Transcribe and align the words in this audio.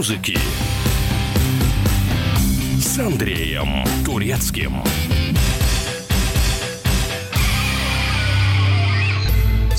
музыки 0.00 0.38
с 2.78 2.98
Андреем 2.98 3.84
Турецким. 4.02 4.82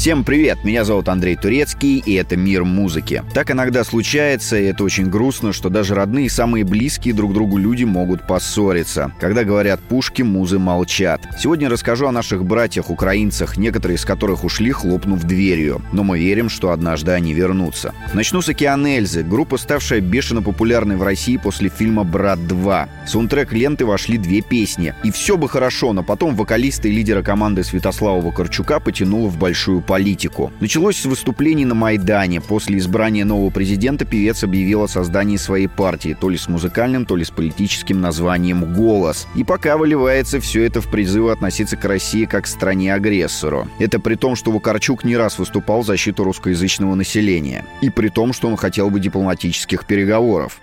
Всем 0.02 0.24
привет, 0.24 0.64
меня 0.64 0.84
зовут 0.84 1.10
Андрей 1.10 1.36
Турецкий, 1.36 2.00
и 2.00 2.16
это 2.16 2.36
«Мир 2.36 2.64
музыки». 2.64 3.24
Так 3.36 3.52
иногда 3.52 3.84
случается, 3.84 4.58
и 4.58 4.64
это 4.64 4.84
очень 4.84 5.12
грустно, 5.12 5.54
что 5.54 5.70
даже 5.70 5.94
родные 5.94 6.26
и 6.26 6.30
самые 6.30 6.64
близкие 6.64 7.14
друг 7.14 7.36
другу 7.36 7.60
люди 7.60 7.84
могут 7.84 8.26
поссориться. 8.26 9.12
Когда 9.20 9.44
говорят 9.44 9.80
«пушки», 9.80 10.24
музы 10.24 10.58
молчат. 10.58 11.22
Сегодня 11.38 11.70
расскажу 11.70 12.08
о 12.08 12.12
наших 12.12 12.44
братьях-украинцах, 12.44 13.58
некоторые 13.58 13.98
из 13.98 14.04
которых 14.04 14.44
ушли, 14.44 14.72
хлопнув 14.72 15.22
дверью. 15.22 15.84
Но 15.94 16.04
мы 16.04 16.18
верим, 16.18 16.50
что 16.50 16.72
однажды 16.72 17.12
они 17.12 17.36
вернутся. 17.36 17.94
Начну 18.16 18.42
с 18.42 18.50
«Океан 18.50 18.84
Эльзы», 18.88 19.22
группа, 19.22 19.58
ставшая 19.58 20.02
бешено 20.02 20.42
популярной 20.42 20.96
в 20.96 21.04
России 21.04 21.38
после 21.38 21.70
фильма 21.70 22.04
«Брат 22.04 22.40
2». 22.40 22.90
В 23.06 23.08
саундтрек 23.08 23.54
ленты 23.54 23.86
вошли 23.86 24.18
две 24.18 24.42
песни. 24.42 24.96
И 25.04 25.12
все 25.12 25.38
бы 25.38 25.48
хорошо, 25.48 25.94
но 25.94 26.02
потом 26.02 26.36
вокалиста 26.36 26.88
и 26.88 26.92
лидера 26.92 27.22
команды 27.22 27.64
Святослава 27.64 28.20
Вакарчука 28.20 28.80
потянуло 28.80 29.28
в 29.28 29.38
большую 29.38 29.84
политику. 29.92 30.54
Началось 30.62 30.96
с 30.96 31.06
выступлений 31.06 31.66
на 31.66 31.76
Майдане. 31.76 32.40
После 32.40 32.78
избрания 32.78 33.26
нового 33.26 33.50
президента 33.50 34.06
певец 34.06 34.42
объявил 34.42 34.84
о 34.84 34.88
создании 34.88 35.36
своей 35.36 35.68
партии, 35.68 36.16
то 36.18 36.30
ли 36.30 36.38
с 36.38 36.48
музыкальным, 36.48 37.06
то 37.06 37.18
ли 37.18 37.26
с 37.26 37.30
политическим 37.30 38.00
названием 38.00 38.74
«Голос». 38.74 39.28
И 39.36 39.44
пока 39.44 39.76
выливается 39.76 40.40
все 40.40 40.64
это 40.64 40.80
в 40.80 40.90
призывы 40.90 41.34
относиться 41.34 41.76
к 41.76 41.84
России 41.84 42.24
как 42.24 42.46
к 42.46 42.48
стране-агрессору. 42.48 43.68
Это 43.80 44.00
при 44.00 44.16
том, 44.16 44.38
что 44.38 44.52
Вакарчук 44.52 45.04
не 45.04 45.18
раз 45.18 45.38
выступал 45.38 45.82
в 45.82 45.86
защиту 45.86 46.24
русскоязычного 46.24 46.96
населения. 46.96 47.66
И 47.82 47.90
при 47.90 48.08
том, 48.08 48.32
что 48.32 48.48
он 48.48 48.56
хотел 48.56 48.90
бы 48.90 49.02
дипломатических 49.02 49.86
переговоров 49.86 50.62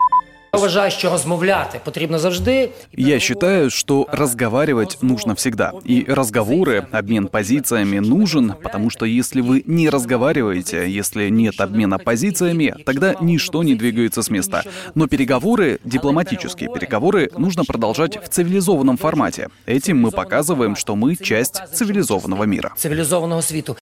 Я 0.57 0.59
вважаю, 0.59 0.91
що 0.91 1.09
розмовляти 1.09 1.79
потрібно 1.83 2.19
завжди. 2.19 2.69
Я 2.91 3.19
считаю, 3.19 3.69
что 3.69 4.05
разговаривать 4.11 4.97
нужно 5.01 5.33
всегда. 5.33 5.71
И 5.89 6.05
разговоры, 6.07 6.85
обмен 6.91 7.27
позициями 7.27 7.99
нужен, 7.99 8.53
потому 8.63 8.91
что 8.91 9.05
если 9.05 9.41
вы 9.41 9.63
не 9.65 9.89
разговариваете, 9.89 10.87
если 10.87 11.29
нет 11.29 11.59
обмена 11.59 11.97
позициями, 11.97 12.75
тогда 12.85 13.15
ничто 13.21 13.63
не 13.63 13.75
двигается 13.75 14.21
с 14.21 14.29
места. 14.29 14.63
Но 14.95 15.07
переговоры, 15.07 15.79
дипломатические 15.85 16.69
переговоры, 16.69 17.31
нужно 17.37 17.63
продолжать 17.63 18.19
в 18.23 18.29
цивилизованном 18.29 18.97
формате. 18.97 19.47
Этим 19.65 19.97
мы 19.97 20.11
показываем, 20.11 20.75
что 20.75 20.95
мы 20.95 21.15
часть 21.15 21.61
цивилизованного 21.73 22.43
мира. 22.45 22.71
цивілізованого 22.77 23.41
світу. 23.41 23.75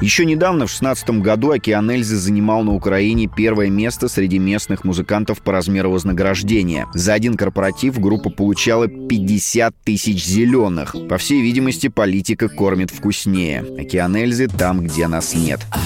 Еще 0.00 0.24
недавно, 0.24 0.66
в 0.66 0.70
2016 0.70 1.10
году, 1.22 1.50
Океан 1.50 1.90
Эльзы 1.90 2.16
занимал 2.16 2.62
на 2.62 2.72
Украине 2.72 3.26
первое 3.26 3.68
место 3.68 4.06
среди 4.06 4.38
местных 4.38 4.84
музыкантов 4.84 5.42
по 5.42 5.50
размеру 5.50 5.90
вознаграждения. 5.90 6.86
За 6.94 7.14
один 7.14 7.36
корпоратив 7.36 7.98
группа 7.98 8.30
получала 8.30 8.86
50 8.86 9.74
тысяч 9.82 10.24
зеленых. 10.24 10.94
По 11.08 11.18
всей 11.18 11.42
видимости, 11.42 11.88
политика 11.88 12.48
кормит 12.48 12.92
вкуснее. 12.92 13.64
Океан 13.76 14.14
Эльзы 14.14 14.46
там, 14.46 14.82
где 14.82 15.08
нас 15.08 15.34
нет. 15.34 15.60
Там, 15.72 15.82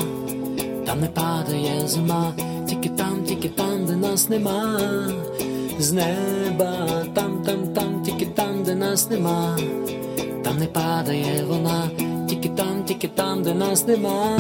там 0.92 1.00
не 1.00 1.08
падає 1.08 1.88
зима, 1.88 2.34
тільки 2.70 2.90
там, 2.90 3.24
тільки 3.24 3.50
там, 3.50 3.86
де 3.86 3.96
нас 3.96 4.30
нема, 4.30 4.80
з 5.80 5.92
неба, 5.92 6.88
там, 7.14 7.44
там, 7.46 7.68
там, 7.68 8.04
тільки 8.06 8.26
там, 8.26 8.64
де 8.64 8.76
нас 8.76 9.10
нема, 9.10 9.58
там 10.44 10.58
не 10.58 10.66
падає 10.66 11.46
вона, 11.48 11.90
тільки 12.30 12.50
там, 12.50 12.84
тільки 12.86 13.08
там, 13.08 13.44
де 13.44 13.54
нас 13.54 13.88
нема, 13.88 14.38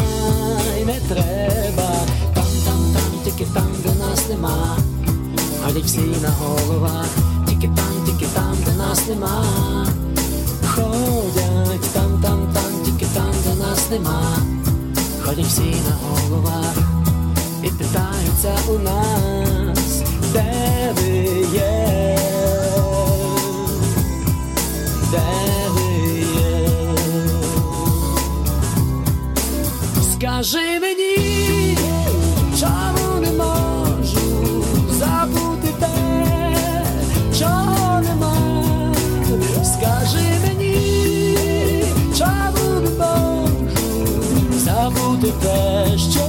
і 0.81 0.85
не 0.85 0.99
треба, 1.09 1.89
там, 2.35 2.45
там, 2.65 2.93
там, 2.93 3.23
тільки 3.23 3.45
там, 3.53 3.69
де 3.83 3.89
нас 3.99 4.29
нема, 4.29 4.77
ходять 5.65 5.83
всі 5.83 5.99
на 5.99 6.29
головах, 6.29 7.07
тільки 7.47 7.67
там, 7.67 8.05
тільки 8.05 8.25
там, 8.33 8.55
де 8.65 8.77
нас 8.77 9.07
нема. 9.07 9.45
Ходять 10.67 11.93
там, 11.93 12.21
там, 12.21 12.53
там, 12.53 12.85
тільки 12.85 13.05
там, 13.13 13.31
де 13.43 13.63
нас 13.63 13.89
нема. 13.91 14.21
Ходять 15.24 15.46
всі 15.46 15.60
на 15.60 15.96
головах 16.02 16.76
і 17.62 17.68
питаються 17.68 18.58
у 18.68 18.78
нас, 18.78 20.02
де 20.32 20.94
ви 20.96 21.08
є, 21.54 22.18
де 25.10 25.68
ви 25.68 26.18
є. 26.40 26.68
Скажи 30.12 30.80
мені, 30.80 31.78
те, 45.42 45.98
що, 45.98 46.20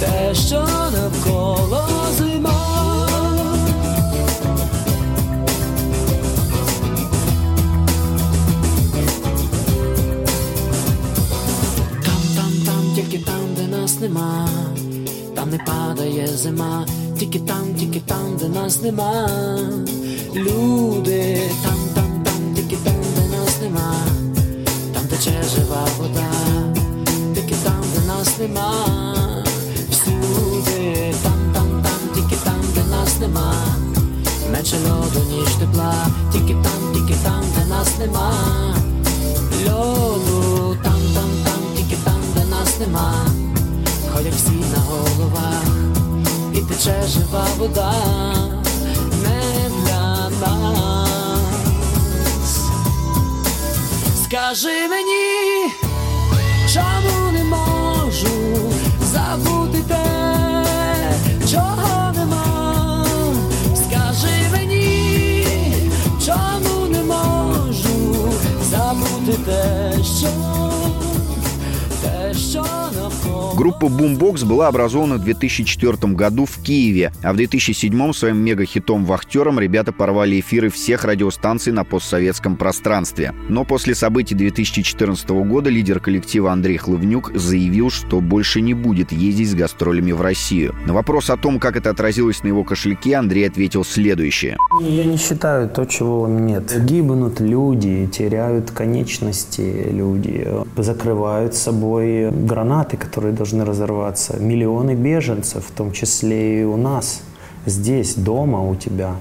те, 0.00 0.34
що 0.34 0.66
навколо 0.92 1.86
зима. 2.16 3.08
Там, 12.04 12.22
там, 12.36 12.52
там, 12.66 12.94
тільки 12.94 13.18
там, 13.18 13.40
де 13.56 13.76
нас 13.76 14.00
нема, 14.00 14.48
там 15.34 15.50
не 15.50 15.58
падає 15.58 16.26
зима, 16.26 16.86
тільки 17.18 17.38
там, 17.38 17.74
тільки 17.78 18.00
там, 18.00 18.36
де 18.40 18.48
нас 18.48 18.82
нема. 18.82 19.28
Люди, 20.34 21.40
там, 21.62 21.78
там, 21.94 22.03
нема. 28.48 28.72
Всюди, 29.90 31.14
там, 31.22 31.52
там, 31.54 31.82
там, 31.82 32.14
тільки 32.14 32.36
там, 32.44 32.60
де 32.74 32.84
нас 32.90 33.18
нема. 33.20 33.54
Менше 34.52 34.76
льоду, 34.76 35.20
ніж 35.30 35.48
тепла, 35.48 35.94
тільки 36.32 36.54
там, 36.54 36.92
тільки 36.94 37.14
там, 37.24 37.44
де 37.56 37.64
нас 37.64 37.98
нема. 37.98 38.32
Льоду, 39.66 40.76
там, 40.82 41.00
там, 41.14 41.30
там, 41.44 41.60
тільки 41.76 41.96
там, 42.04 42.20
де 42.34 42.44
нас 42.44 42.78
нема. 42.80 43.14
Ходять 44.12 44.34
всі 44.34 44.50
на 44.50 44.78
головах, 44.88 45.64
і 46.54 46.58
тече 46.58 47.02
жива 47.06 47.46
вода 47.58 47.92
не 49.22 49.70
для 49.84 50.30
нас. 50.46 52.60
Скажи 54.24 54.88
мені, 54.88 55.70
чому 56.72 57.23
забути 69.24 69.38
те, 69.44 69.92
що, 70.04 70.26
Группа 73.56 73.84
Boombox 73.84 74.44
была 74.44 74.66
образована 74.66 75.14
в 75.14 75.22
2004 75.22 76.12
году 76.12 76.44
в 76.44 76.60
Киеве, 76.60 77.12
а 77.22 77.32
в 77.32 77.36
2007 77.36 78.12
своим 78.12 78.38
мега-хитом 78.38 79.04
«Вахтером» 79.04 79.60
ребята 79.60 79.92
порвали 79.92 80.40
эфиры 80.40 80.70
всех 80.70 81.04
радиостанций 81.04 81.72
на 81.72 81.84
постсоветском 81.84 82.56
пространстве. 82.56 83.32
Но 83.48 83.64
после 83.64 83.94
событий 83.94 84.34
2014 84.34 85.28
года 85.30 85.70
лидер 85.70 86.00
коллектива 86.00 86.50
Андрей 86.50 86.78
Хлывнюк 86.78 87.30
заявил, 87.36 87.90
что 87.90 88.20
больше 88.20 88.60
не 88.60 88.74
будет 88.74 89.12
ездить 89.12 89.50
с 89.50 89.54
гастролями 89.54 90.10
в 90.10 90.20
Россию. 90.20 90.74
На 90.84 90.92
вопрос 90.92 91.30
о 91.30 91.36
том, 91.36 91.60
как 91.60 91.76
это 91.76 91.90
отразилось 91.90 92.42
на 92.42 92.48
его 92.48 92.64
кошельке, 92.64 93.14
Андрей 93.14 93.46
ответил 93.46 93.84
следующее. 93.84 94.56
Я 94.80 95.04
не 95.04 95.16
считаю 95.16 95.68
то, 95.68 95.84
чего 95.84 96.26
нет. 96.26 96.84
Гибнут 96.84 97.38
люди, 97.38 98.08
теряют 98.12 98.72
конечности 98.72 99.86
люди, 99.92 100.48
закрывают 100.76 101.54
собой 101.54 102.32
гранаты, 102.32 102.96
которые 102.96 103.32
должны 103.44 103.66
разорваться. 103.66 104.38
Миллионы 104.38 104.94
беженцев, 104.94 105.66
в 105.66 105.70
том 105.70 105.92
числе 105.92 106.62
и 106.62 106.64
у 106.64 106.78
нас, 106.78 107.20
здесь, 107.66 108.14
дома 108.14 108.62
у 108.62 108.74
тебя. 108.74 109.16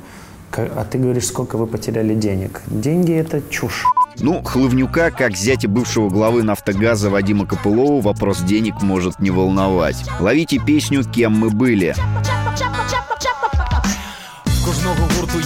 А 0.55 0.85
ты 0.89 0.97
говоришь, 0.97 1.25
сколько 1.25 1.57
вы 1.57 1.67
потеряли 1.67 2.15
денег. 2.15 2.61
Деньги– 2.67 3.13
это 3.13 3.41
чушь. 3.49 3.85
Ну, 4.19 4.41
Хлывнюка, 4.41 5.11
как 5.11 5.35
зятя 5.35 5.67
бывшего 5.67 6.09
главы 6.09 6.43
«Нафтогаза» 6.43 7.09
Вадима 7.09 7.45
Копылова, 7.45 8.01
вопрос 8.01 8.41
денег 8.41 8.81
может 8.81 9.19
не 9.19 9.29
волновать. 9.29 9.97
Ловите 10.21 10.59
песню 10.59 11.03
«Кем 11.03 11.33
мы 11.33 11.49
были». 11.49 11.93
Кожного 11.93 12.61
гурту 12.61 12.82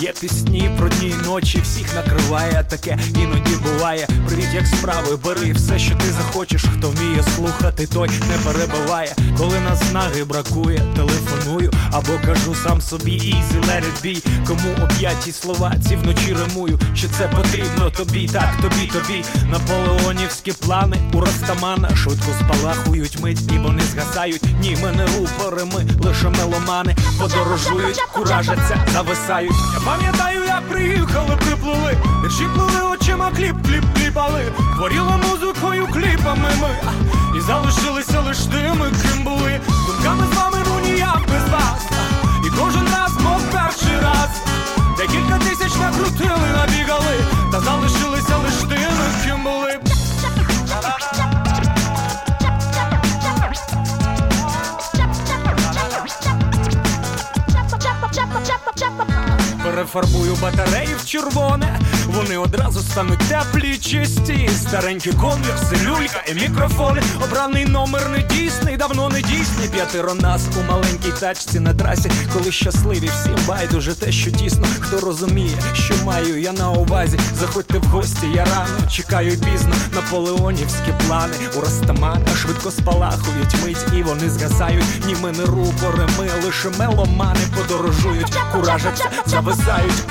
Є 0.01 0.13
пісні 0.21 0.71
про 0.77 0.89
дні 0.89 1.07
і 1.07 1.27
ночі, 1.27 1.61
всіх 1.63 1.95
накриває, 1.95 2.65
таке 2.69 2.97
іноді 3.15 3.55
буває. 3.55 4.07
Привіт, 4.27 4.47
як 4.53 4.67
справи, 4.67 5.17
бери 5.23 5.53
все, 5.53 5.79
що 5.79 5.95
ти 5.95 6.11
захочеш. 6.11 6.65
Хто 6.77 6.89
вміє 6.89 7.23
слухати, 7.35 7.88
той 7.88 8.09
не 8.09 8.51
перебиває. 8.51 9.15
Коли 9.38 9.59
наснаги 9.59 10.23
бракує, 10.23 10.81
телефоную 10.95 11.71
або 11.91 12.11
кажу 12.25 12.55
сам 12.55 12.81
собі 12.81 13.35
let 13.67 13.83
it 13.83 14.05
be 14.05 14.27
Кому 14.47 14.75
об'яті 14.83 15.31
слова 15.31 15.75
ці 15.88 15.95
вночі 15.95 16.33
римую, 16.33 16.79
що 16.95 17.07
це 17.17 17.27
потрібно 17.27 17.89
тобі, 17.89 18.27
так 18.27 18.49
тобі, 18.61 18.88
тобі. 18.88 19.23
Наполеонівські 19.51 20.51
плани 20.51 20.97
у 21.13 21.21
Растамана 21.21 21.95
швидко 21.95 22.31
спалахують 22.39 23.19
мить, 23.19 23.51
і 23.53 23.57
вони 23.57 23.81
згасають. 23.81 24.44
Ні, 24.61 24.77
ми 24.83 24.91
не 24.91 25.05
рупори, 25.05 25.65
ми 25.65 25.85
лише 26.07 26.29
меломани 26.29 26.95
подорожують, 27.19 28.01
куражаться, 28.13 28.85
зависають. 28.94 29.53
Пам'ятаю, 29.88 30.44
як 30.44 30.62
приїхали, 30.69 31.36
приплили, 31.36 31.98
вірші 32.24 32.45
плили 32.56 32.81
очима, 32.94 33.31
кліп, 33.38 33.56
кліп, 33.68 33.84
кліпали. 33.95 34.42
Хворіли 34.75 35.13
музикою, 35.30 35.88
кліпами 35.88 36.50
ми 36.62 36.92
і 37.38 37.42
залишилися 37.42 38.19
лиш 38.19 38.38
тими, 38.38 38.92
ким 39.01 39.24
були. 39.24 39.62
Думками 39.88 40.24
з 40.34 40.38
вами 40.38 40.57
ну 40.68 40.80
ніяк 40.80 41.22
без 41.28 41.51
вас. 41.54 41.81
І 42.48 42.50
кожен 42.60 42.86
раз, 42.86 43.24
мов 43.24 43.42
перший 43.51 44.00
раз. 44.01 44.30
Декілька 44.98 45.38
тисяч 45.38 45.75
накрутили, 45.75 46.48
набігали, 46.57 47.18
та 47.51 47.60
залишилися 47.60 48.38
лиш 48.38 48.54
тими, 48.69 49.06
ким 49.25 49.44
були. 49.44 49.96
Перефарбую 59.77 60.35
батареї 60.41 60.95
в 60.95 61.06
червоне, 61.06 61.79
вони 62.18 62.38
одразу 62.38 62.80
стануть 62.80 63.19
теплі, 63.19 63.78
чисті. 63.78 64.50
Старенькі 64.58 65.12
конверси, 65.12 65.75
люлька 65.86 66.24
і 66.28 66.34
мікрофони. 66.34 67.02
Обраний 67.24 67.66
номер 67.66 68.10
не 68.10 68.36
дійсний, 68.36 68.78
давно 68.78 69.10
не 69.10 69.22
дійсний. 69.22 69.69
П'ятеро 69.74 70.14
нас 70.14 70.48
у 70.60 70.72
маленькій 70.72 71.12
тачці 71.19 71.60
на 71.60 71.74
трасі, 71.74 72.12
коли 72.34 72.52
щасливі, 72.52 73.08
всім 73.08 73.36
байдуже 73.48 73.94
те, 73.94 74.12
що 74.12 74.31
тісно. 74.31 74.68
Хто 74.80 75.00
розуміє, 75.00 75.58
що 75.74 75.94
маю 76.06 76.42
я 76.42 76.52
на 76.52 76.72
увазі. 76.72 77.19
Заходьте 77.40 77.78
в 77.78 77.84
гості, 77.84 78.28
я 78.36 78.46
рано 78.46 78.90
чекаю 78.92 79.31
пізно. 79.31 79.75
Наполеонівські 79.94 80.92
плани 81.08 81.36
у 81.58 81.62
Растамана 81.62 82.36
швидко 82.42 82.72
спалахують 82.72 83.64
мить, 83.66 83.86
і 83.98 84.04
вони 84.04 84.30
згасають. 84.30 84.86
Ні, 85.06 85.16
ми 85.22 85.31
не 85.31 85.46
рупори, 85.46 86.08
ми 86.19 86.30
лише 86.46 86.69
меломани 86.80 87.40
подорожують, 87.56 88.38
куражаться, 88.54 89.10
зависають. 89.25 90.04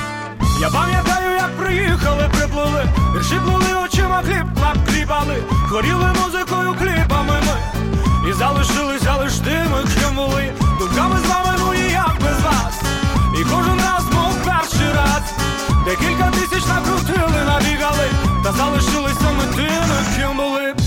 Я 0.59 0.69
пам'ятаю, 0.69 1.33
як 1.35 1.57
приїхали, 1.57 2.29
приплили, 2.31 2.89
вірші 3.15 3.39
плили 3.45 3.85
очима, 3.85 4.21
хліб, 4.25 4.45
клап, 4.55 4.77
кліпали, 4.87 5.43
хворіли 5.69 6.13
музикою, 6.23 6.75
кліпами 6.79 7.33
ми, 7.47 7.81
і 8.29 8.33
залишилися 8.33 9.15
лиш 9.15 9.33
тими, 9.33 9.83
ким 9.93 10.15
були, 10.15 10.53
думками 10.79 11.19
з 11.19 11.29
вами, 11.29 11.57
ну 11.59 11.73
ніяк 11.73 12.15
без 12.21 12.43
вас. 12.43 12.81
І 13.39 13.43
кожен 13.43 13.77
раз, 13.77 14.03
мов 14.13 14.35
перший 14.45 14.91
раз, 14.95 15.23
декілька 15.85 16.31
тисяч 16.31 16.67
накрутили, 16.67 17.43
набігали, 17.45 18.09
та 18.43 18.51
залишилися 18.51 19.31
ми 19.37 19.55
тими, 19.55 19.97
ким 20.15 20.37
були. 20.37 20.86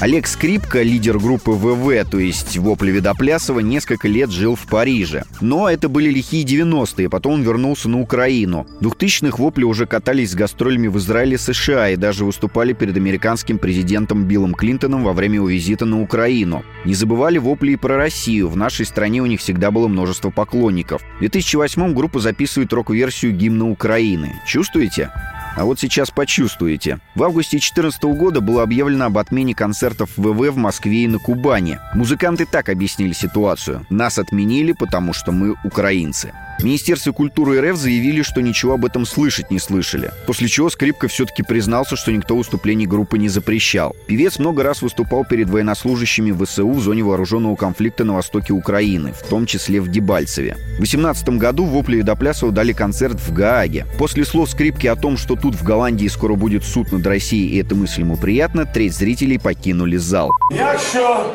Олег 0.00 0.28
Скрипка, 0.28 0.82
лидер 0.82 1.18
группы 1.18 1.50
ВВ, 1.50 2.08
то 2.08 2.20
есть 2.20 2.56
Вопли 2.56 2.92
Видоплясова, 2.92 3.58
несколько 3.58 4.06
лет 4.06 4.30
жил 4.30 4.54
в 4.54 4.64
Париже. 4.68 5.24
Но 5.40 5.68
это 5.68 5.88
были 5.88 6.08
лихие 6.08 6.44
90-е, 6.44 7.10
потом 7.10 7.32
он 7.32 7.42
вернулся 7.42 7.88
на 7.88 8.00
Украину. 8.00 8.64
В 8.80 8.86
2000-х 8.86 9.38
Вопли 9.38 9.64
уже 9.64 9.86
катались 9.86 10.30
с 10.30 10.34
гастролями 10.36 10.86
в 10.86 10.98
Израиле, 10.98 11.36
США 11.36 11.90
и 11.90 11.96
даже 11.96 12.24
выступали 12.24 12.74
перед 12.74 12.96
американским 12.96 13.58
президентом 13.58 14.22
Биллом 14.22 14.54
Клинтоном 14.54 15.02
во 15.02 15.12
время 15.12 15.36
его 15.36 15.48
визита 15.48 15.84
на 15.84 16.00
Украину. 16.00 16.62
Не 16.84 16.94
забывали 16.94 17.38
Вопли 17.38 17.72
и 17.72 17.76
про 17.76 17.96
Россию. 17.96 18.50
В 18.50 18.56
нашей 18.56 18.86
стране 18.86 19.20
у 19.20 19.26
них 19.26 19.40
всегда 19.40 19.72
было 19.72 19.88
множество 19.88 20.30
поклонников. 20.30 21.02
В 21.18 21.24
2008-м 21.24 21.92
группа 21.92 22.20
записывает 22.20 22.72
рок-версию 22.72 23.32
гимна 23.32 23.68
Украины. 23.68 24.40
Чувствуете? 24.46 25.10
А 25.56 25.64
вот 25.64 25.80
сейчас 25.80 26.10
почувствуете. 26.10 27.00
В 27.14 27.22
августе 27.22 27.56
2014 27.56 28.02
года 28.04 28.40
было 28.40 28.62
объявлено 28.62 29.06
об 29.06 29.18
отмене 29.18 29.54
концертов 29.54 30.10
ВВ 30.16 30.50
в 30.50 30.56
Москве 30.56 31.04
и 31.04 31.08
на 31.08 31.18
Кубани. 31.18 31.78
Музыканты 31.94 32.46
так 32.46 32.68
объяснили 32.68 33.12
ситуацию. 33.12 33.84
Нас 33.90 34.18
отменили, 34.18 34.72
потому 34.72 35.12
что 35.12 35.32
мы 35.32 35.56
украинцы. 35.64 36.32
В 36.63 36.65
Министерстве 36.65 37.11
культуры 37.11 37.59
РФ 37.59 37.75
заявили, 37.75 38.21
что 38.21 38.41
ничего 38.41 38.75
об 38.75 38.85
этом 38.85 39.05
слышать 39.05 39.51
не 39.51 39.59
слышали. 39.59 40.11
После 40.25 40.47
чего 40.47 40.69
Скрипка 40.69 41.09
все-таки 41.09 41.43
признался, 41.43 41.97
что 41.97 42.09
никто 42.13 42.37
выступлений 42.37 42.87
группы 42.87 43.17
не 43.17 43.27
запрещал. 43.27 43.93
Певец 44.07 44.39
много 44.39 44.63
раз 44.63 44.81
выступал 44.81 45.25
перед 45.25 45.49
военнослужащими 45.49 46.31
ВСУ 46.31 46.71
в 46.71 46.79
зоне 46.79 47.03
вооруженного 47.03 47.57
конфликта 47.57 48.05
на 48.05 48.13
востоке 48.13 48.53
Украины, 48.53 49.11
в 49.11 49.27
том 49.27 49.45
числе 49.45 49.81
в 49.81 49.89
Дебальцеве. 49.89 50.53
В 50.53 50.77
2018 50.77 51.29
году 51.31 51.65
Вопли 51.65 51.97
и 51.97 52.01
Доплясову 52.01 52.53
дали 52.53 52.71
концерт 52.71 53.19
в 53.19 53.33
Гааге. 53.33 53.85
После 53.97 54.23
слов 54.23 54.49
Скрипки 54.49 54.87
о 54.87 54.95
том, 54.95 55.17
что 55.17 55.35
тут 55.35 55.55
в 55.55 55.63
Голландии 55.63 56.07
скоро 56.07 56.35
будет 56.35 56.63
суд 56.63 56.93
над 56.93 57.05
Россией, 57.05 57.49
и 57.49 57.57
это 57.61 57.75
мысль 57.75 58.01
ему 58.01 58.15
приятно, 58.15 58.65
треть 58.65 58.93
зрителей 58.93 59.37
покинули 59.37 59.97
зал. 59.97 60.29
Якщо 60.51 61.25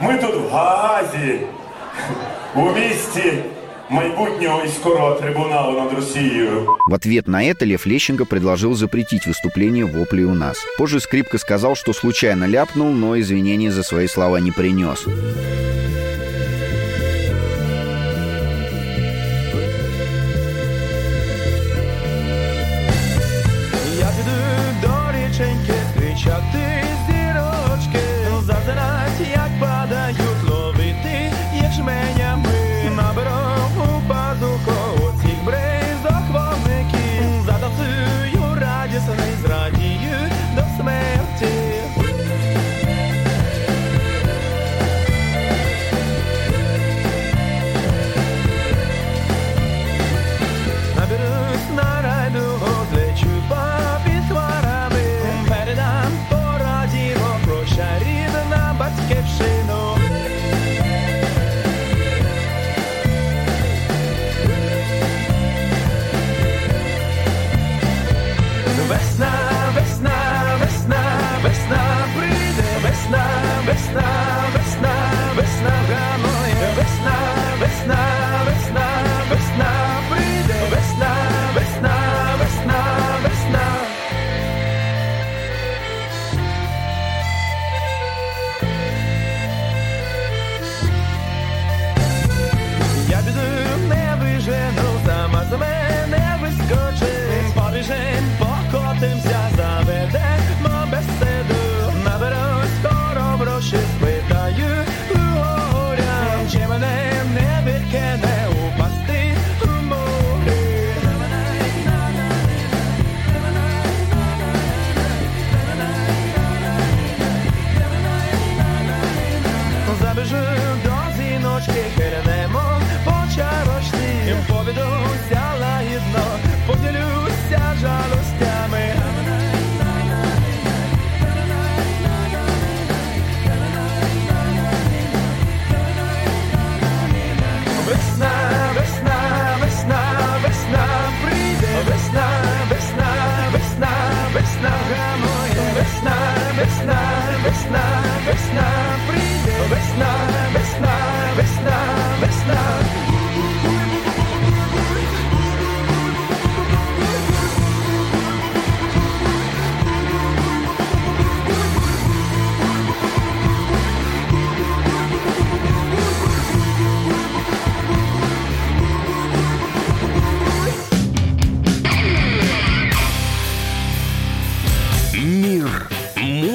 ми 0.00 0.18
тут 0.18 0.34
в 0.36 0.52
Гаазі, 0.52 1.40
у 2.54 2.60
місті 2.60 3.32
майбутнього 3.90 4.62
і 4.64 4.68
скорого 4.68 5.14
трибуналу 5.14 5.80
над 5.80 5.92
Росією, 5.92 6.66
В 6.86 6.92
ответ 6.92 7.28
на 7.28 7.42
это 7.42 7.66
Лев 7.66 7.86
Лещенко 7.86 8.26
предложил 8.26 8.74
запретить 8.74 9.26
выступление 9.26 9.84
вопли 9.84 10.24
у 10.24 10.34
нас. 10.34 10.56
Позже 10.78 11.00
Скрипка 11.00 11.38
сказал, 11.38 11.74
что 11.74 11.92
случайно 11.92 12.48
ляпнул, 12.48 12.92
но 12.92 13.16
извинения 13.16 13.70
за 13.70 13.82
свои 13.82 14.08
слова 14.08 14.40
не 14.40 14.52
принес. 14.52 15.06
Я 23.98 24.08
піду 24.16 24.36
до 24.82 25.12
річеньки 25.12 25.74
кричати 25.98 26.59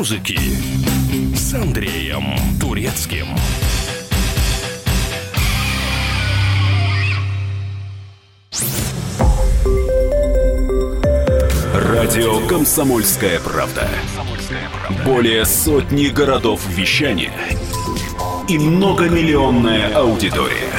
музыки 0.06 0.38
с 1.34 1.52
Андреем 1.54 2.36
Турецким. 2.60 3.26
Радио 11.74 12.46
«Комсомольская 12.46 13.40
правда». 13.40 13.88
Более 15.04 15.44
сотни 15.44 16.06
городов 16.06 16.60
вещания 16.68 17.32
и 18.48 18.60
многомиллионная 18.60 19.92
аудитория. 19.92 20.70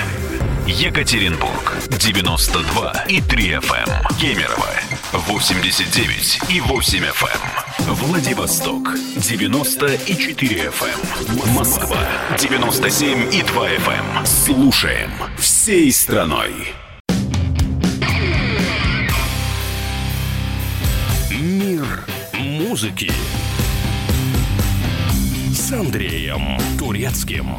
Екатеринбург 0.66 1.76
92 1.90 3.06
и 3.10 3.20
3 3.20 3.50
FM. 3.56 4.18
Кемерово 4.22 4.70
89 5.12 6.40
и 6.50 6.62
8 6.62 7.00
FM. 7.00 7.94
Владивосток 7.94 8.90
90 9.20 9.94
и 10.06 10.16
4 10.16 10.70
FM. 10.70 11.54
Москва 11.54 12.08
97 12.38 13.34
и 13.34 13.42
2 13.42 13.70
FM. 13.70 14.26
Слушаем 14.26 15.12
всей 15.38 15.92
страной. 15.92 16.52
Мир 21.32 22.06
музыки 22.34 23.12
с 25.52 25.72
Андреем 25.72 26.58
Турецким. 26.78 27.56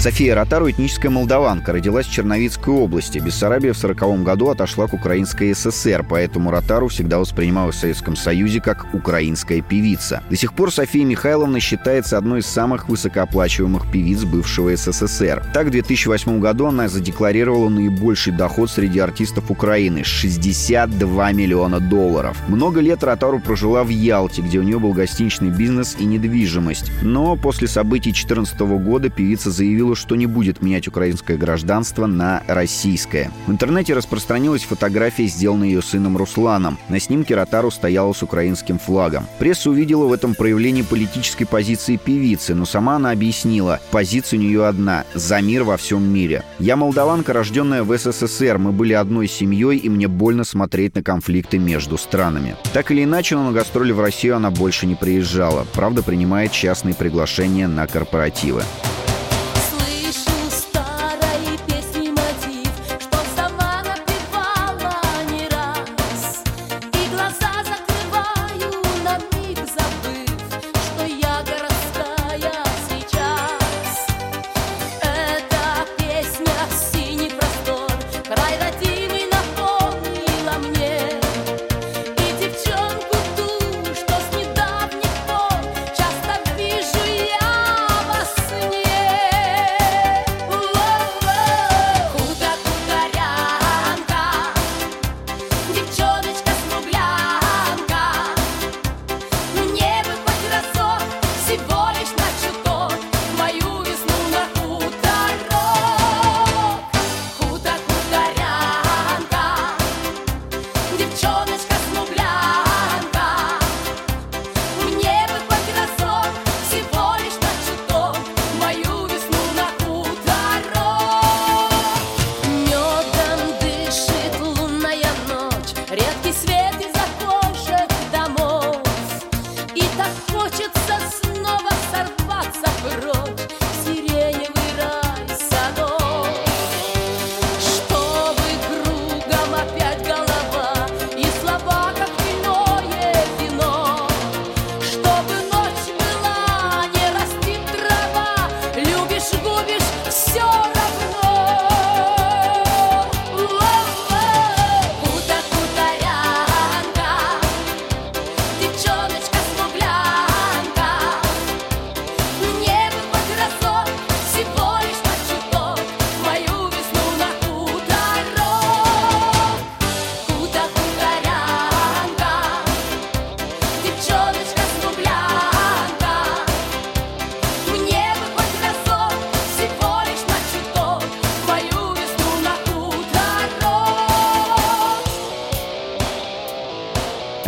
София 0.00 0.34
Ротару– 0.34 0.70
этническая 0.70 1.10
молдаванка, 1.10 1.74
родилась 1.74 2.06
в 2.06 2.10
Черновицкой 2.10 2.72
области. 2.72 3.18
Бессарабия 3.18 3.74
в 3.74 3.76
1940 3.76 4.22
году 4.22 4.48
отошла 4.48 4.86
к 4.86 4.94
Украинской 4.94 5.54
ССР, 5.54 6.06
поэтому 6.08 6.50
Ротару 6.50 6.88
всегда 6.88 7.18
воспринималась 7.18 7.76
в 7.76 7.80
Советском 7.80 8.16
Союзе 8.16 8.62
как 8.62 8.94
украинская 8.94 9.60
певица. 9.60 10.22
До 10.30 10.36
сих 10.36 10.54
пор 10.54 10.72
София 10.72 11.04
Михайловна 11.04 11.60
считается 11.60 12.16
одной 12.16 12.40
из 12.40 12.46
самых 12.46 12.88
высокооплачиваемых 12.88 13.92
певиц 13.92 14.24
бывшего 14.24 14.74
СССР. 14.74 15.44
Так, 15.52 15.66
в 15.66 15.70
2008 15.70 16.40
году 16.40 16.64
она 16.64 16.88
задекларировала 16.88 17.68
наибольший 17.68 18.32
доход 18.32 18.70
среди 18.70 19.00
артистов 19.00 19.50
Украины– 19.50 20.02
62 20.04 21.32
миллиона 21.32 21.78
долларов. 21.78 22.38
Много 22.48 22.80
лет 22.80 23.04
Ротару 23.04 23.38
прожила 23.38 23.84
в 23.84 23.90
Ялте, 23.90 24.40
где 24.40 24.60
у 24.60 24.62
нее 24.62 24.78
был 24.78 24.94
гостиничный 24.94 25.50
бизнес 25.50 25.94
и 25.98 26.06
недвижимость. 26.06 26.90
Но 27.02 27.36
после 27.36 27.68
событий 27.68 28.12
2014 28.12 28.60
года 28.60 29.10
певица 29.10 29.50
заявила, 29.50 29.89
что 29.94 30.16
не 30.16 30.26
будет 30.26 30.62
менять 30.62 30.88
украинское 30.88 31.36
гражданство 31.36 32.06
на 32.06 32.42
российское. 32.46 33.30
В 33.46 33.50
интернете 33.50 33.94
распространилась 33.94 34.62
фотография, 34.62 35.26
сделанная 35.26 35.68
ее 35.68 35.82
сыном 35.82 36.16
Русланом. 36.16 36.78
На 36.88 37.00
снимке 37.00 37.34
Ротару 37.34 37.70
стояла 37.70 38.12
с 38.12 38.22
украинским 38.22 38.78
флагом. 38.78 39.26
Пресса 39.38 39.70
увидела 39.70 40.06
в 40.06 40.12
этом 40.12 40.34
проявление 40.34 40.84
политической 40.84 41.44
позиции 41.44 41.96
певицы, 41.96 42.54
но 42.54 42.64
сама 42.64 42.96
она 42.96 43.10
объяснила, 43.10 43.80
позиция 43.90 44.38
у 44.38 44.42
нее 44.42 44.66
одна– 44.66 45.04
за 45.14 45.40
мир 45.40 45.64
во 45.64 45.76
всем 45.76 46.02
мире. 46.02 46.44
«Я 46.58 46.76
молдаванка, 46.76 47.32
рожденная 47.32 47.82
в 47.82 47.96
СССР, 47.96 48.58
мы 48.58 48.72
были 48.72 48.92
одной 48.92 49.28
семьей, 49.28 49.78
и 49.78 49.88
мне 49.88 50.08
больно 50.08 50.44
смотреть 50.44 50.94
на 50.94 51.02
конфликты 51.02 51.58
между 51.58 51.98
странами». 51.98 52.56
Так 52.72 52.90
или 52.90 53.04
иначе, 53.04 53.36
но 53.36 53.44
на 53.44 53.52
гастроли 53.52 53.92
в 53.92 54.00
Россию 54.00 54.36
она 54.36 54.50
больше 54.50 54.86
не 54.86 54.94
приезжала. 54.94 55.66
Правда, 55.74 56.02
принимает 56.02 56.52
частные 56.52 56.94
приглашения 56.94 57.68
на 57.68 57.86
корпоративы. 57.86 58.62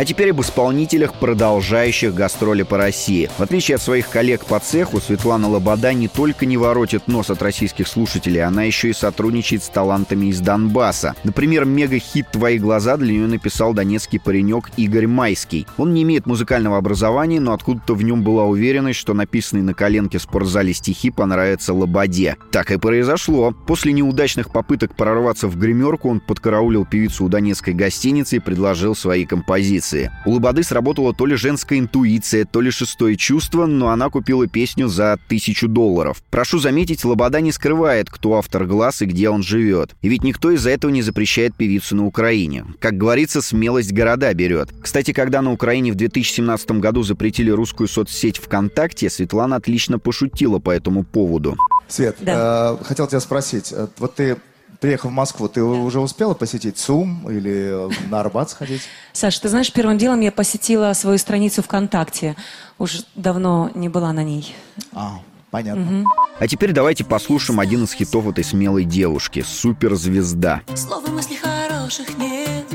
А 0.03 0.05
теперь 0.05 0.31
об 0.31 0.41
исполнителях, 0.41 1.13
продолжающих 1.13 2.13
гастроли 2.13 2.63
по 2.63 2.75
России. 2.75 3.29
В 3.37 3.41
отличие 3.41 3.75
от 3.75 3.81
своих 3.81 4.09
коллег 4.09 4.43
по 4.43 4.59
цеху, 4.59 4.99
Светлана 4.99 5.47
Лобода 5.47 5.93
не 5.93 6.09
только 6.09 6.45
не 6.45 6.57
воротит 6.57 7.07
нос 7.07 7.29
от 7.29 7.41
российских 7.41 7.87
слушателей, 7.87 8.43
она 8.43 8.63
еще 8.63 8.89
и 8.89 8.93
сотрудничает 8.93 9.63
с 9.63 9.69
талантами 9.69 10.25
из 10.25 10.41
Донбасса. 10.41 11.15
Например, 11.23 11.63
мега-хит 11.63 12.25
«Твои 12.33 12.57
глаза» 12.59 12.97
для 12.97 13.13
нее 13.13 13.27
написал 13.27 13.73
донецкий 13.73 14.19
паренек 14.19 14.71
Игорь 14.75 15.07
Майский. 15.07 15.65
Он 15.77 15.93
не 15.93 16.03
имеет 16.03 16.25
музыкального 16.25 16.77
образования, 16.77 17.39
но 17.39 17.53
откуда-то 17.53 17.93
в 17.95 18.03
нем 18.03 18.23
была 18.23 18.43
уверенность, 18.43 18.99
что 18.99 19.13
написанные 19.13 19.63
на 19.63 19.73
коленке 19.73 20.17
в 20.17 20.23
спортзале 20.23 20.73
стихи 20.73 21.11
понравятся 21.11 21.73
Лободе. 21.73 22.35
Так 22.51 22.71
и 22.71 22.77
произошло. 22.77 23.53
После 23.65 23.93
неудачных 23.93 24.51
попыток 24.51 24.97
прорваться 24.97 25.47
в 25.47 25.57
гримерку, 25.57 26.09
он 26.09 26.19
подкараулил 26.19 26.85
певицу 26.85 27.23
у 27.23 27.29
донецкой 27.29 27.73
гостиницы 27.73 28.35
и 28.35 28.39
предложил 28.39 28.95
свои 28.95 29.25
композиции. 29.25 29.92
У 30.25 30.31
Лободы 30.31 30.63
сработала 30.63 31.13
то 31.13 31.25
ли 31.25 31.35
женская 31.35 31.79
интуиция, 31.79 32.45
то 32.45 32.61
ли 32.61 32.71
шестое 32.71 33.15
чувство, 33.15 33.65
но 33.65 33.89
она 33.89 34.09
купила 34.09 34.47
песню 34.47 34.87
за 34.87 35.17
тысячу 35.27 35.67
долларов. 35.67 36.21
Прошу 36.29 36.59
заметить, 36.59 37.05
Лобода 37.05 37.41
не 37.41 37.51
скрывает, 37.51 38.09
кто 38.09 38.35
автор 38.35 38.65
глаз 38.65 39.01
и 39.01 39.05
где 39.05 39.29
он 39.29 39.43
живет. 39.43 39.95
И 40.01 40.09
ведь 40.09 40.23
никто 40.23 40.51
из-за 40.51 40.71
этого 40.71 40.91
не 40.91 41.01
запрещает 41.01 41.55
певицу 41.55 41.95
на 41.95 42.05
Украине. 42.05 42.65
Как 42.79 42.97
говорится, 42.97 43.41
смелость 43.41 43.93
города 43.93 44.33
берет. 44.33 44.69
Кстати, 44.81 45.13
когда 45.13 45.41
на 45.41 45.51
Украине 45.51 45.91
в 45.91 45.95
2017 45.95 46.71
году 46.71 47.03
запретили 47.03 47.49
русскую 47.49 47.87
соцсеть 47.87 48.37
ВКонтакте, 48.37 49.09
Светлана 49.09 49.57
отлично 49.57 49.99
пошутила 49.99 50.59
по 50.59 50.71
этому 50.71 51.03
поводу. 51.03 51.57
Свет, 51.87 52.17
э, 52.25 52.77
хотел 52.83 53.07
тебя 53.07 53.19
спросить. 53.19 53.73
Вот 53.97 54.15
ты 54.15 54.37
приехал 54.83 55.07
в 55.07 55.13
Москву, 55.13 55.47
ты 55.47 55.63
уже 55.63 56.01
успела 56.01 56.33
посетить 56.33 56.77
ЦУМ 56.77 57.29
или 57.29 57.89
на 58.09 58.19
Арбат 58.19 58.49
сходить? 58.49 58.81
Саш, 59.13 59.39
ты 59.39 59.47
знаешь, 59.47 59.71
первым 59.71 59.97
делом 59.97 60.19
я 60.19 60.29
посетила 60.29 60.91
свою 60.91 61.17
страницу 61.17 61.63
ВКонтакте. 61.63 62.35
Уж 62.79 63.05
давно 63.15 63.71
не 63.75 63.87
была 63.87 64.11
на 64.11 64.25
ней. 64.25 64.53
А, 64.91 65.21
понятно. 65.51 65.83
Мгм. 65.83 66.07
А 66.37 66.47
теперь 66.49 66.73
давайте 66.73 67.05
послушаем 67.05 67.61
один 67.61 67.85
из 67.85 67.93
хитов 67.93 68.27
этой 68.27 68.43
смелой 68.43 68.83
девушки 68.83 69.41
«Суперзвезда». 69.47 70.63
Слова 70.75 71.07
мыслей 71.07 71.37
хороших 71.37 72.17
нет 72.17 72.65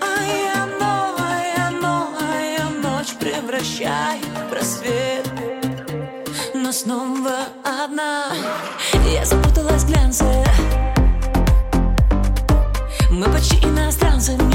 А 0.00 0.22
я 0.24 0.66
новая, 0.80 1.70
новая 1.82 2.70
ночь 2.82 3.12
Превращаю 3.20 4.22
в 4.22 4.50
просвет 4.50 5.30
Но 6.54 6.72
снова 6.72 7.40
одна 7.84 8.32
Я 9.06 9.24
запуталась 9.24 9.84
в 9.84 9.88
глянце. 9.88 10.24
Мы 13.10 13.26
почти 13.30 13.56
иностранцы 13.64 14.36
в 14.36 14.50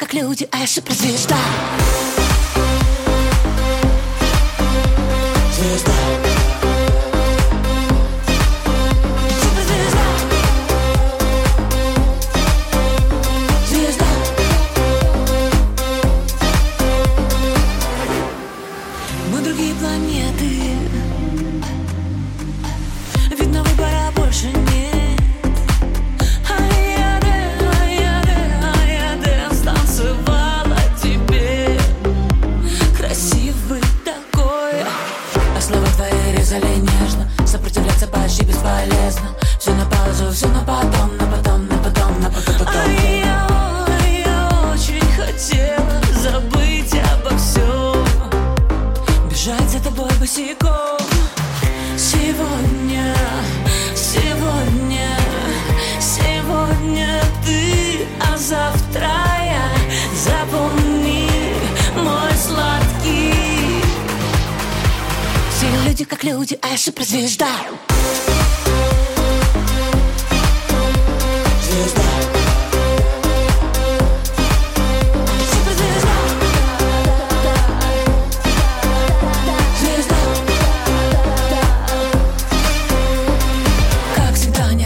как 0.00 0.14
люди, 0.14 0.48
а 0.50 0.56
я 0.56 0.66
суперзвезда 0.66 1.36
Звезда 1.36 2.09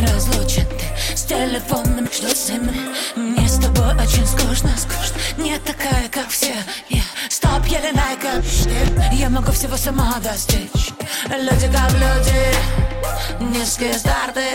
разлучен 0.07 0.67
ты 0.67 1.17
С 1.17 1.25
телефонными 1.25 2.09
шлюзами 2.11 2.73
Мне 3.15 3.47
с 3.47 3.59
тобой 3.59 3.95
очень 3.95 4.27
скучно, 4.27 4.71
скучно. 4.79 5.19
Не 5.37 5.59
такая, 5.59 6.09
как 6.11 6.31
все. 6.31 6.55
Я 6.89 7.03
стоп, 7.29 7.67
еле 7.67 7.93
найка 7.93 8.43
Я 9.13 9.29
могу 9.29 9.53
всего 9.53 9.77
сама 9.77 10.19
достичь 10.23 10.74
Люди 11.41 11.69
как 11.73 11.91
люди 11.93 12.55
Низкие 13.41 13.95
старты. 13.95 14.55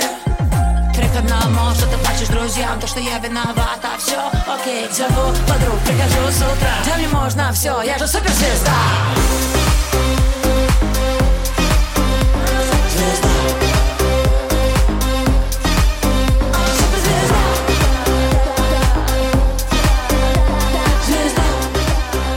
Три 0.94 1.08
к 1.10 1.18
одному, 1.18 1.74
что 1.76 1.88
ты 1.88 1.98
плачешь 1.98 2.30
друзьям 2.30 2.80
То, 2.80 2.88
что 2.88 3.02
я 3.02 3.20
виновата, 3.20 3.90
все 3.98 4.18
окей. 4.48 4.88
Зову 4.90 5.34
подруг, 5.46 5.80
прихожу 5.86 6.32
с 6.32 6.38
утра. 6.38 6.76
Да 6.86 6.96
мне 6.96 7.08
можно 7.10 7.52
все, 7.52 7.82
я 7.82 7.98
же 7.98 8.08
суперзвезда 8.08 9.59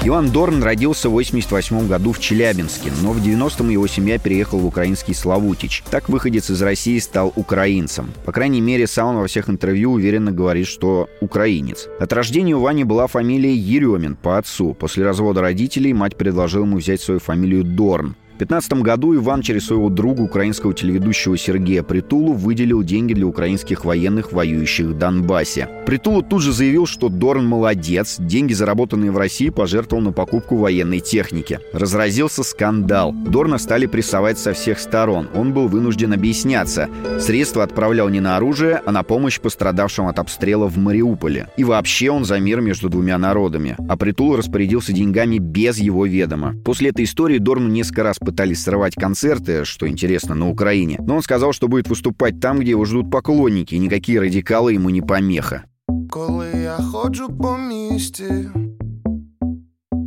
Иван 0.04 0.32
Дорн 0.32 0.64
родился 0.64 1.08
в 1.08 1.12
88 1.12 1.86
году 1.86 2.10
в 2.10 2.18
Челябинске, 2.18 2.90
но 3.02 3.12
в 3.12 3.24
90-м 3.24 3.68
его 3.68 3.86
семья 3.86 4.18
переехала 4.18 4.58
в 4.58 4.66
украинский 4.66 5.14
Славутич. 5.14 5.84
Так 5.92 6.08
выходец 6.08 6.50
из 6.50 6.60
России 6.60 6.98
стал 6.98 7.32
украинцем. 7.36 8.12
По 8.24 8.32
крайней 8.32 8.60
мере, 8.60 8.88
сам 8.88 9.10
он 9.10 9.16
во 9.18 9.28
всех 9.28 9.48
интервью 9.48 9.92
уверенно 9.92 10.32
говорит, 10.32 10.66
что 10.66 11.08
украинец. 11.20 11.86
От 12.00 12.12
рождения 12.12 12.56
у 12.56 12.60
Вани 12.60 12.82
была 12.82 13.06
фамилия 13.06 13.54
Еремин 13.54 14.16
по 14.16 14.38
отцу. 14.38 14.74
После 14.74 15.04
развода 15.04 15.40
родителей 15.40 15.92
мать 15.92 16.16
предложила 16.16 16.64
ему 16.64 16.78
взять 16.78 17.00
свою 17.00 17.20
фамилию 17.20 17.62
Дорн. 17.62 18.16
В 18.42 18.44
2015 18.44 18.83
году 18.83 19.14
Иван 19.14 19.40
через 19.40 19.66
своего 19.66 19.88
друга, 19.88 20.22
украинского 20.22 20.74
телеведущего 20.74 21.38
Сергея 21.38 21.85
Притулу, 21.85 22.33
выделил 22.33 22.83
деньги 22.83 23.14
для 23.14 23.24
украинских 23.24 23.85
военных, 23.85 24.33
воюющих 24.33 24.87
в 24.87 24.98
Донбассе. 24.98 25.68
Притулу 25.87 26.22
тут 26.22 26.42
же 26.42 26.52
заявил, 26.52 26.87
что 26.87 27.09
Дорн 27.09 27.46
молодец, 27.46 28.16
деньги, 28.18 28.52
заработанные 28.52 29.12
в 29.12 29.16
России, 29.16 29.50
пожертвовал 29.50 30.02
на 30.02 30.11
покупку 30.12 30.57
военной 30.57 30.98
техники. 30.98 31.61
Разразился 31.72 32.42
скандал. 32.42 33.12
Дорна 33.12 33.59
стали 33.59 33.87
прессовать 33.87 34.38
со 34.38 34.55
всех 34.55 34.81
сторон. 34.81 35.28
Он 35.37 35.52
был 35.52 35.68
вынужден 35.68 36.12
объясняться. 36.12 36.88
Средства 37.20 37.62
отправлял 37.62 38.09
не 38.09 38.18
на 38.18 38.37
оружие, 38.37 38.83
а 38.85 38.90
на 38.90 39.05
помощь 39.05 39.38
пострадавшим 39.38 40.09
от 40.09 40.18
обстрела 40.18 40.66
в 40.66 40.78
Мариуполе. 40.78 41.46
И 41.57 41.62
вообще 41.62 42.11
он 42.11 42.24
за 42.24 42.40
мир 42.40 42.61
между 42.61 42.88
двумя 42.88 43.18
народами. 43.18 43.76
А 43.88 43.96
Притул 43.96 44.35
распорядился 44.35 44.92
деньгами 44.92 45.38
без 45.38 45.78
его 45.78 46.07
ведома. 46.07 46.57
После 46.64 46.90
этой 46.90 47.05
истории 47.05 47.38
Дорну 47.38 47.68
несколько 47.68 48.02
раз 48.02 48.18
пытались 48.32 48.63
срывать 48.63 48.95
концерты, 48.95 49.65
что 49.65 49.88
интересно, 49.88 50.36
на 50.36 50.49
Украине. 50.49 50.97
Но 50.99 51.15
он 51.17 51.21
сказал, 51.21 51.53
что 51.53 51.67
будет 51.67 51.88
выступать 51.88 52.39
там, 52.39 52.60
где 52.60 52.71
его 52.71 52.86
ждут 52.86 53.12
поклонники, 53.12 53.75
и 53.75 53.80
никакие 53.80 54.19
радикалы 54.19 54.73
ему 54.73 54.89
не 54.89 55.01
помеха. 55.01 55.63
Коли 56.10 56.47
я 56.63 56.77
ходжу 56.77 57.27
по 57.41 57.58
місті, 57.58 58.49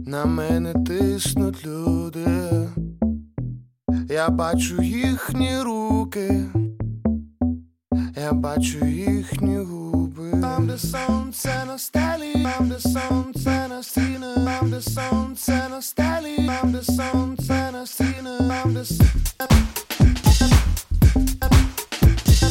на 0.07 0.25
мене 0.25 0.75
тиснуть 0.87 1.67
люди. 1.67 2.27
Я 4.11 4.29
бачу 4.29 4.83
їхні 4.83 5.61
руки, 5.61 6.45
я 8.17 8.33
бачу 8.33 8.87
їхні 8.87 9.57
губи. 9.57 10.04
Там, 10.45 10.67
де 10.67 10.79
сонце 10.79 11.65
на 11.67 11.79
стелі, 11.79 12.33
там, 12.45 12.69
де 12.69 12.79
сонце 12.81 13.67
на 13.69 13.83
стіни, 13.83 14.27
там, 14.45 14.71
де 14.71 14.81
сонце 14.81 15.69
на 15.71 15.83
стелі, 15.83 16.47
там, 16.47 16.73
де 16.73 16.83
сонце 16.83 17.71
на 17.73 17.87
стіни, 17.87 18.39
там, 18.39 18.75
де 18.75 18.81
с- 18.85 18.99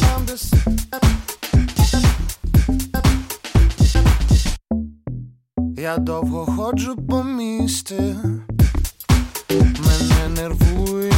там, 0.02 0.26
де 0.26 0.34
с- 0.38 0.54
Я 5.78 5.98
довго 5.98 6.46
ходжу 6.46 6.96
по 7.10 7.24
місті, 7.24 8.16
мене 9.50 10.30
нервує 10.36 11.12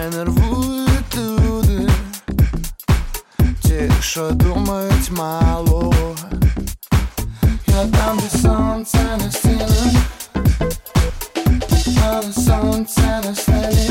Мене 0.00 0.08
нервують 0.16 1.16
люди. 1.16 1.88
Ті, 3.62 3.92
що 4.00 4.30
думають 4.30 5.10
мало 5.10 5.94
Я 7.66 7.86
там, 7.86 8.18
де 8.18 8.38
сонце 8.38 8.98
на 8.98 9.30
стіни 9.30 10.00
А 12.04 12.22
де 12.22 12.32
сонце 12.32 13.20
на 13.24 13.34
стелі 13.34 13.90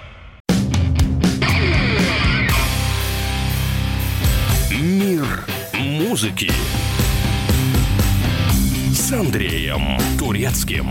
Музыки 6.21 6.51
с 8.93 9.11
Андреем 9.11 9.97
Турецким. 10.19 10.89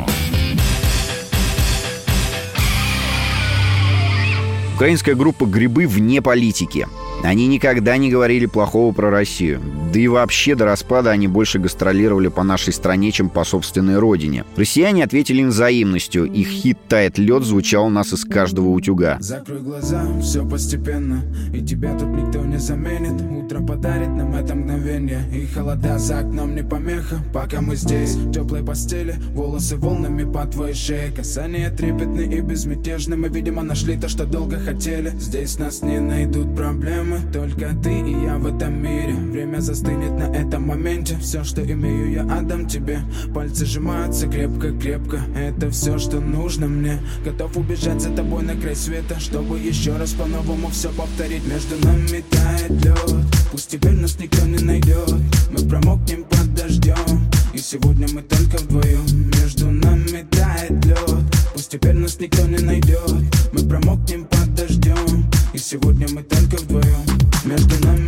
Украинская 4.74 5.14
группа 5.14 5.44
«Грибы» 5.44 5.86
вне 5.86 6.20
политики. 6.20 6.88
Они 7.22 7.46
никогда 7.46 7.96
не 7.96 8.10
говорили 8.10 8.46
плохого 8.46 8.92
про 8.92 9.10
Россию. 9.10 9.60
Да 9.92 9.98
и 9.98 10.06
вообще 10.06 10.54
до 10.54 10.66
распада 10.66 11.10
они 11.10 11.26
больше 11.26 11.58
гастролировали 11.58 12.28
по 12.28 12.44
нашей 12.44 12.72
стране, 12.72 13.10
чем 13.10 13.28
по 13.28 13.44
собственной 13.44 13.98
родине. 13.98 14.44
Россияне 14.56 15.02
ответили 15.02 15.42
им 15.42 15.48
взаимностью. 15.48 16.24
Их 16.24 16.48
хит 16.48 16.78
«Тает 16.88 17.18
лед» 17.18 17.42
звучал 17.42 17.86
у 17.86 17.90
нас 17.90 18.12
из 18.12 18.24
каждого 18.24 18.68
утюга. 18.68 19.16
Закрой 19.20 19.60
глаза, 19.60 20.04
все 20.20 20.46
постепенно 20.46 21.22
И 21.52 21.60
тебя 21.60 21.96
тут 21.96 22.08
никто 22.08 22.44
не 22.44 22.58
заменит 22.58 23.20
Утро 23.22 23.60
подарит 23.60 24.08
нам 24.08 24.34
это 24.34 24.54
мгновение 24.54 25.22
И 25.32 25.46
холода 25.46 25.98
за 25.98 26.20
окном 26.20 26.54
не 26.54 26.62
помеха 26.62 27.16
Пока 27.32 27.60
мы 27.60 27.76
здесь, 27.76 28.14
в 28.14 28.32
теплой 28.32 28.64
постели 28.64 29.14
Волосы 29.32 29.76
волнами 29.76 30.30
по 30.30 30.46
твоей 30.46 30.74
шее 30.74 31.10
Касания 31.10 31.70
трепетны 31.70 32.22
и 32.22 32.40
безмятежны 32.40 33.16
Мы, 33.16 33.28
видимо, 33.28 33.62
нашли 33.62 33.96
то, 33.96 34.08
что 34.08 34.24
долго 34.24 34.58
хотели 34.58 35.10
Здесь 35.18 35.58
нас 35.58 35.82
не 35.82 35.98
найдут 36.00 36.54
проблемы 36.54 37.20
Только 37.32 37.74
ты 37.82 37.92
и 37.92 38.24
я 38.24 38.36
в 38.36 38.46
этом 38.46 38.82
мире 38.82 39.14
Время 39.14 39.60
застынет 39.80 40.12
на 40.12 40.34
этом 40.36 40.66
моменте. 40.66 41.16
Все, 41.20 41.42
что 41.44 41.62
имею, 41.62 42.12
я 42.12 42.22
отдам 42.22 42.68
тебе. 42.68 43.00
Пальцы 43.34 43.64
сжимаются 43.64 44.26
крепко-крепко 44.26 45.20
Это 45.34 45.70
все, 45.70 45.98
что 45.98 46.20
нужно 46.20 46.66
мне. 46.66 46.98
Готов 47.24 47.56
убежать 47.56 48.00
за 48.00 48.10
тобой 48.10 48.42
на 48.42 48.54
край 48.54 48.76
света 48.76 49.18
Чтобы 49.18 49.58
еще 49.58 49.96
раз 49.96 50.12
по-новому 50.12 50.68
все 50.68 50.90
повторить. 50.90 51.46
Между 51.46 51.76
нами 51.86 52.22
тает 52.30 52.84
лед 52.84 53.24
Пусть 53.50 53.70
теперь 53.70 53.92
нас 53.92 54.18
никто 54.18 54.44
не 54.46 54.58
найдет 54.58 55.14
Мы 55.50 55.68
промокнем 55.68 56.24
под 56.24 56.54
дождем 56.54 57.26
И 57.54 57.58
сегодня 57.58 58.06
мы 58.12 58.22
только 58.22 58.58
вдвоем 58.58 59.30
Между 59.40 59.70
нами 59.70 60.26
тает 60.30 60.84
лед 60.84 61.24
Пусть 61.54 61.70
теперь 61.70 61.94
нас 61.94 62.20
никто 62.20 62.46
не 62.46 62.58
найдет 62.58 63.12
Мы 63.52 63.68
промокнем 63.68 64.24
под 64.26 64.54
дождем 64.54 65.30
И 65.54 65.58
сегодня 65.58 66.06
мы 66.12 66.22
только 66.22 66.56
вдвоем 66.56 67.04
Между 67.44 67.86
нами 67.86 67.99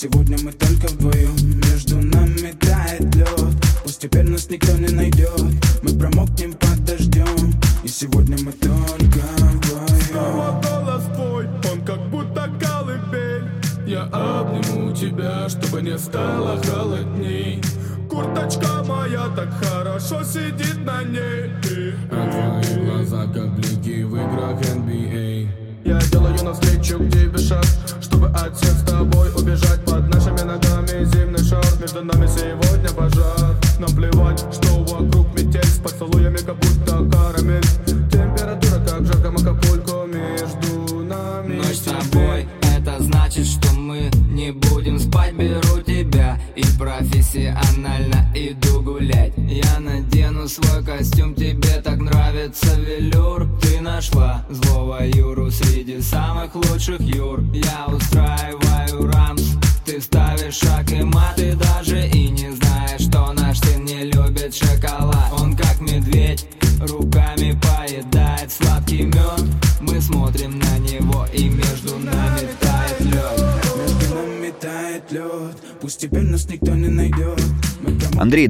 сегодня 0.00 0.38
мы 0.42 0.52
только 0.52 0.86
вдвоем 0.88 1.60
Между 1.70 1.96
нами 1.96 2.54
тает 2.58 3.14
лед 3.14 3.54
Пусть 3.82 4.00
теперь 4.00 4.26
нас 4.26 4.48
никто 4.48 4.72
не 4.78 4.88
найдет 4.88 5.42
Мы 5.82 5.98
промокнем 5.98 6.54
под 6.54 6.84
дождем 6.84 7.52
И 7.84 7.88
сегодня 7.88 8.38
мы 8.42 8.52
только 8.52 9.20
вдвоем 9.40 9.88
Снова 10.08 10.60
голос 10.62 11.04
твой, 11.14 11.46
он 11.70 11.84
как 11.84 12.10
будто 12.10 12.50
колыбель. 12.60 13.44
Я 13.86 14.04
обниму 14.04 14.92
тебя, 14.92 15.48
чтобы 15.48 15.82
не 15.82 15.96
стало 15.98 16.60
холодней. 16.62 17.62
Куртка 18.08 18.82
моя 18.84 19.28
так 19.36 19.50
хорошо 19.62 20.24
сидит 20.24 20.84
на 20.84 21.04
ней. 21.04 21.52
А 22.10 22.62
твои 22.62 22.84
глаза 22.84 23.26
как 23.32 23.54
блики 23.54 24.02
в 24.02 24.16
играх 24.16 24.60
NBA 24.62 25.48
Я 25.84 26.00
делаю 26.10 26.42
навстречу 26.42 26.98
к 26.98 27.10
тебе 27.10 27.38
шаг 27.38 27.64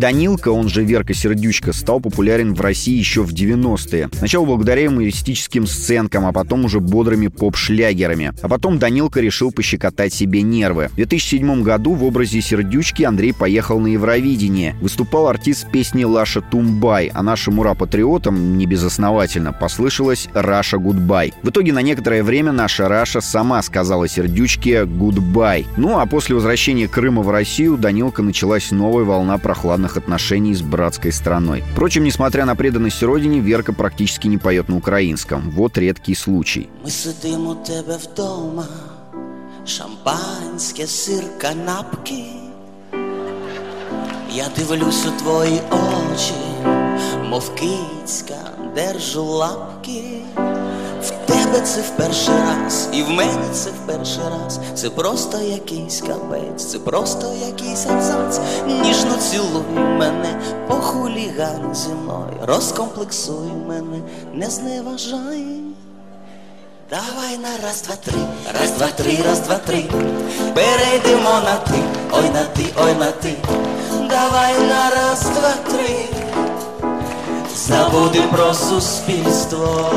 Данилко, 0.01 0.49
он 0.49 0.71
же 0.71 0.83
Верка 0.83 1.13
Сердючка, 1.13 1.75
стал 1.75 2.01
популярен 2.01 2.55
в 2.55 2.61
России 2.63 2.97
еще 2.97 3.23
в 3.23 3.35
90-е. 3.35 4.09
Сначала 4.15 4.47
благодаря 4.47 4.85
юмористическим 4.85 5.67
сценкам, 5.67 6.25
а 6.25 6.33
потом 6.33 6.65
уже 6.65 6.81
бодрыми 6.81 7.27
поп-шлягерами. 7.27 8.33
А 8.41 8.49
потом 8.49 8.79
Данилко 8.79 9.21
решил 9.21 9.53
пощекотать 9.53 10.15
себе 10.15 10.41
нервы. 10.41 10.89
В 10.93 10.95
2007 10.95 11.63
году 11.63 11.93
в 11.93 12.03
образе 12.03 12.41
Сердючки 12.41 13.03
Андрей 13.03 13.35
поехал 13.35 13.79
на 13.79 13.89
Евровидение. 13.89 14.75
Выступал 14.81 15.29
артист 15.29 15.71
песни 15.71 16.05
«Лаша 16.05 16.41
Тумбай», 16.41 17.11
а 17.13 17.23
нашим 17.23 17.59
ура-патриотам, 17.59 18.57
не 18.57 18.65
безосновательно, 18.65 19.53
послышалось 19.53 20.29
«Russia 20.33 20.79
Goodbye». 20.79 21.35
В 21.43 21.51
итоге 21.51 21.75
на 21.75 21.83
некоторое 21.83 22.23
время 22.23 22.53
наша 22.53 22.89
Раша 22.89 23.21
сама 23.21 23.61
сказала 23.61 24.09
Сердючке 24.09 24.87
«Goodbye». 24.87 25.67
Ну 25.77 25.99
а 25.99 26.07
после 26.07 26.37
возвращения 26.37 26.89
Крыма 26.89 27.21
в 27.21 27.31
Россию 27.31 27.77
Данилка 27.77 28.23
началась 28.23 28.71
новая 28.71 29.05
волна 29.05 29.37
прохладных 29.37 29.90
отношений 29.97 30.55
с 30.55 30.63
братской 30.63 31.13
страной. 31.13 31.63
Впрочем, 31.73 32.05
несмотря 32.05 32.45
на 32.45 32.57
преданность 32.57 33.03
родине, 33.03 33.41
Верка 33.41 33.73
практически 33.73 34.29
не 34.29 34.39
поет 34.39 34.69
на 34.69 34.77
украинском. 34.77 35.51
Вот 35.51 35.79
редкий 35.79 36.15
случай. 36.15 36.69
Ми 36.85 36.91
сидимо 36.91 37.51
у 37.51 37.65
тебе 37.65 37.97
вдома, 37.97 38.67
шампанське, 39.67 40.87
сир, 40.87 41.25
канапки. 41.41 42.25
Я 44.33 44.47
дивлюсь 44.57 45.07
у 45.07 45.11
твої 45.23 45.61
очі, 45.71 46.35
мов 47.29 47.55
кицька, 47.55 48.39
держу 48.75 49.25
лапки. 49.25 50.20
Тебе 51.51 51.63
це 51.63 51.81
в 51.81 51.91
перший 51.91 52.35
раз, 52.35 52.89
і 52.93 53.03
в 53.03 53.11
мене 53.11 53.49
це 53.53 53.71
в 53.71 53.87
перший 53.87 54.23
раз. 54.23 54.61
Це 54.75 54.91
просто 54.91 55.39
якийсь 55.39 56.01
капець, 56.01 56.65
це 56.65 56.79
просто 56.79 57.33
якийсь 57.47 57.87
абзац. 57.87 58.41
Ніжно 58.67 59.17
цілуй 59.31 59.63
мене, 59.75 60.41
похулігань 60.69 61.75
зі 61.75 61.89
мною, 61.89 62.37
розкомплексуй 62.43 63.53
мене, 63.69 63.99
не 64.35 64.51
зневажай. 64.51 65.47
Давай 66.91 67.39
на 67.39 67.69
раз, 67.69 67.83
два, 67.83 67.97
три, 67.97 68.21
раз, 68.61 68.71
два, 68.71 68.87
три, 68.87 69.19
раз, 69.27 69.41
два, 69.41 69.57
три. 69.57 69.85
Перейдемо 70.55 71.41
на 71.45 71.57
ти, 71.57 71.83
ой 72.13 72.31
на 72.31 72.45
ти, 72.45 72.65
ой 72.85 72.95
на 72.95 73.11
ти. 73.11 73.35
Давай 73.91 74.55
на 74.61 74.91
раз, 74.91 75.21
два, 75.21 75.53
три. 75.73 76.07
Забудем 77.57 78.29
про 78.29 78.55
суспільство. 78.55 79.91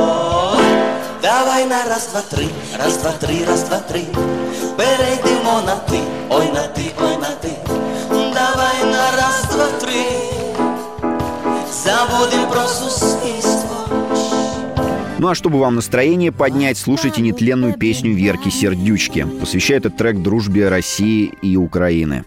Давай 1.23 1.65
на 1.65 1.86
раз, 1.86 2.09
два, 2.12 2.21
три, 2.21 2.49
раз, 2.77 2.97
два, 2.97 3.13
три, 3.13 3.45
раз, 3.45 3.63
два, 3.63 3.79
три. 3.79 4.05
Перейдемо 4.77 5.62
на 5.65 5.77
ти, 5.89 6.01
ой 6.29 6.51
на 6.51 6.67
ти, 6.67 6.91
ой 6.99 7.15
на 7.15 7.31
ти. 7.41 7.53
Давай 8.09 8.83
на 8.91 9.12
раз, 9.15 9.45
два, 9.49 9.67
три. 9.79 10.03
Забудем 11.71 12.49
про 12.51 12.67
суспільство. 12.67 13.88
Ну 15.17 15.29
а 15.29 15.33
чтобы 15.33 15.59
вам 15.59 15.75
настроение 15.75 16.33
поднять, 16.33 16.77
слушайте 16.77 17.21
нетленную 17.21 17.75
песню 17.77 18.13
Верки 18.13 18.49
Сердючки. 18.49 19.25
Посвящаю 19.39 19.79
этот 19.79 19.95
трек 19.95 20.21
дружбе 20.21 20.67
России 20.67 21.31
и 21.41 21.55
Украины. 21.55 22.25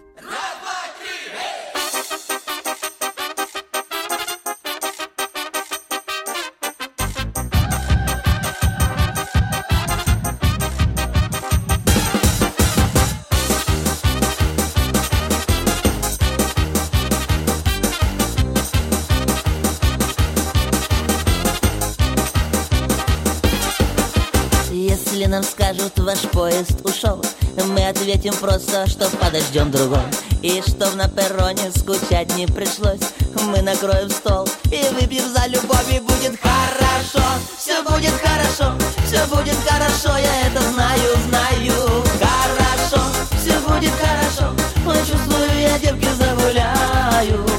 Ответим 28.17 28.37
просто, 28.39 28.87
что 28.87 29.09
подождем 29.17 29.71
другой 29.71 29.99
И 30.41 30.61
чтоб 30.67 30.95
на 30.95 31.07
перроне 31.07 31.71
скучать 31.75 32.35
не 32.35 32.47
пришлось. 32.47 32.99
Мы 33.43 33.61
накроем 33.61 34.09
стол 34.09 34.47
и 34.65 34.81
выпьем 34.93 35.31
за 35.33 35.47
любовь 35.47 35.87
И 35.89 35.99
будет 35.99 36.39
хорошо, 36.41 37.25
все 37.57 37.81
будет 37.83 38.13
хорошо 38.21 38.73
Все 39.05 39.25
будет 39.27 39.55
хорошо, 39.67 40.17
я 40.17 40.47
это 40.47 40.61
знаю, 40.71 41.17
знаю. 41.29 42.03
Хорошо, 42.19 43.03
все 43.39 43.59
будет 43.59 43.93
хорошо. 44.01 44.53
Ой, 44.85 44.97
чувствую, 44.99 45.61
я 45.61 45.77
девки 45.79 46.07
загуляю 46.17 47.56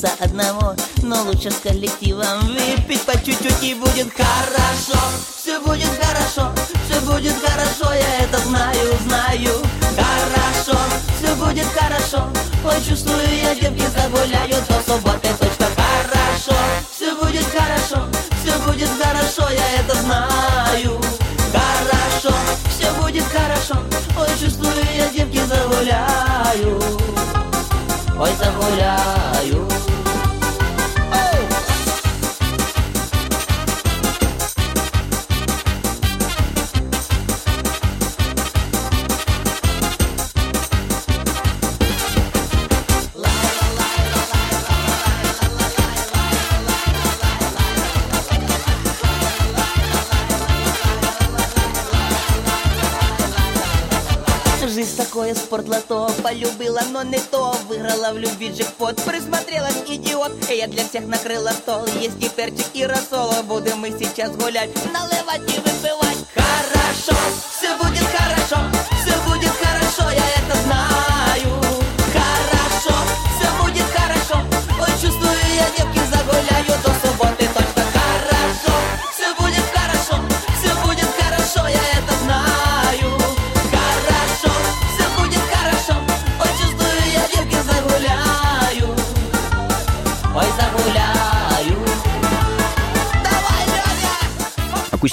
лечиться 0.00 0.10
одного 0.20 0.74
Но 1.02 1.22
лучше 1.24 1.50
с 1.50 1.56
коллективом. 1.56 2.40
Выпить 2.46 3.02
по 3.02 3.12
чуть-чуть 3.12 3.62
и 3.62 3.74
будет 3.74 4.08
хорошо. 4.12 4.98
Все 5.36 5.58
будет 5.60 5.88
хорошо, 6.00 6.52
все 6.88 7.00
будет 7.00 7.34
хорошо 7.42 7.92
Я 7.92 8.24
это 8.24 8.38
знаю, 8.38 8.96
знаю. 9.06 9.52
Хорошо, 9.96 10.78
все 11.18 11.34
будет 11.34 11.66
хорошо. 11.66 12.28
Ой, 12.64 12.74
чувствую, 12.86 13.22
я 13.42 13.54
девки 13.54 13.84
загуляю 13.88 14.56
До 14.68 14.92
субботы 14.92 15.28
точно. 15.38 15.66
Хорошо 15.76 16.54
Все 16.94 17.14
будет 17.14 17.46
хорошо, 17.46 18.06
все 18.42 18.58
будет 18.66 18.90
хорошо 19.02 19.48
Я 19.50 19.80
это 19.80 19.94
знаю. 20.02 21.00
Хорошо, 21.52 22.34
все 22.68 22.90
будет 23.02 23.24
хорошо. 23.24 23.76
Ой, 24.18 24.28
чувствую, 24.38 24.74
я 24.96 25.08
девки 25.08 25.40
загуляю. 25.44 26.80
Ой, 28.18 28.30
загуляю 28.38 29.19
такое 55.50 55.70
спортлото 55.70 56.22
Полюбила, 56.22 56.82
но 56.90 57.02
не 57.02 57.18
то. 57.18 57.54
Выиграла 57.68 58.12
в 58.12 58.18
любви 58.18 58.50
джекпот 58.50 58.96
Присмотрелась, 59.04 59.82
идиот. 59.86 60.32
И 60.50 60.56
я 60.56 60.66
для 60.66 60.84
всех 60.84 61.06
накрыла 61.06 61.50
стол. 61.50 61.84
Есть 62.00 62.22
и 62.22 62.28
перчик, 62.28 62.66
и 62.74 62.84
рассол 62.84 63.30
Будем 63.44 63.78
мы 63.78 63.90
сейчас 63.90 64.30
гулять 64.36 64.70
Наливать 64.92 65.42
и 65.48 65.60
выпивать. 65.60 66.18
Хорошо, 66.34 67.16
все 67.58 67.76
будет 67.76 68.04
хорошо, 68.04 68.56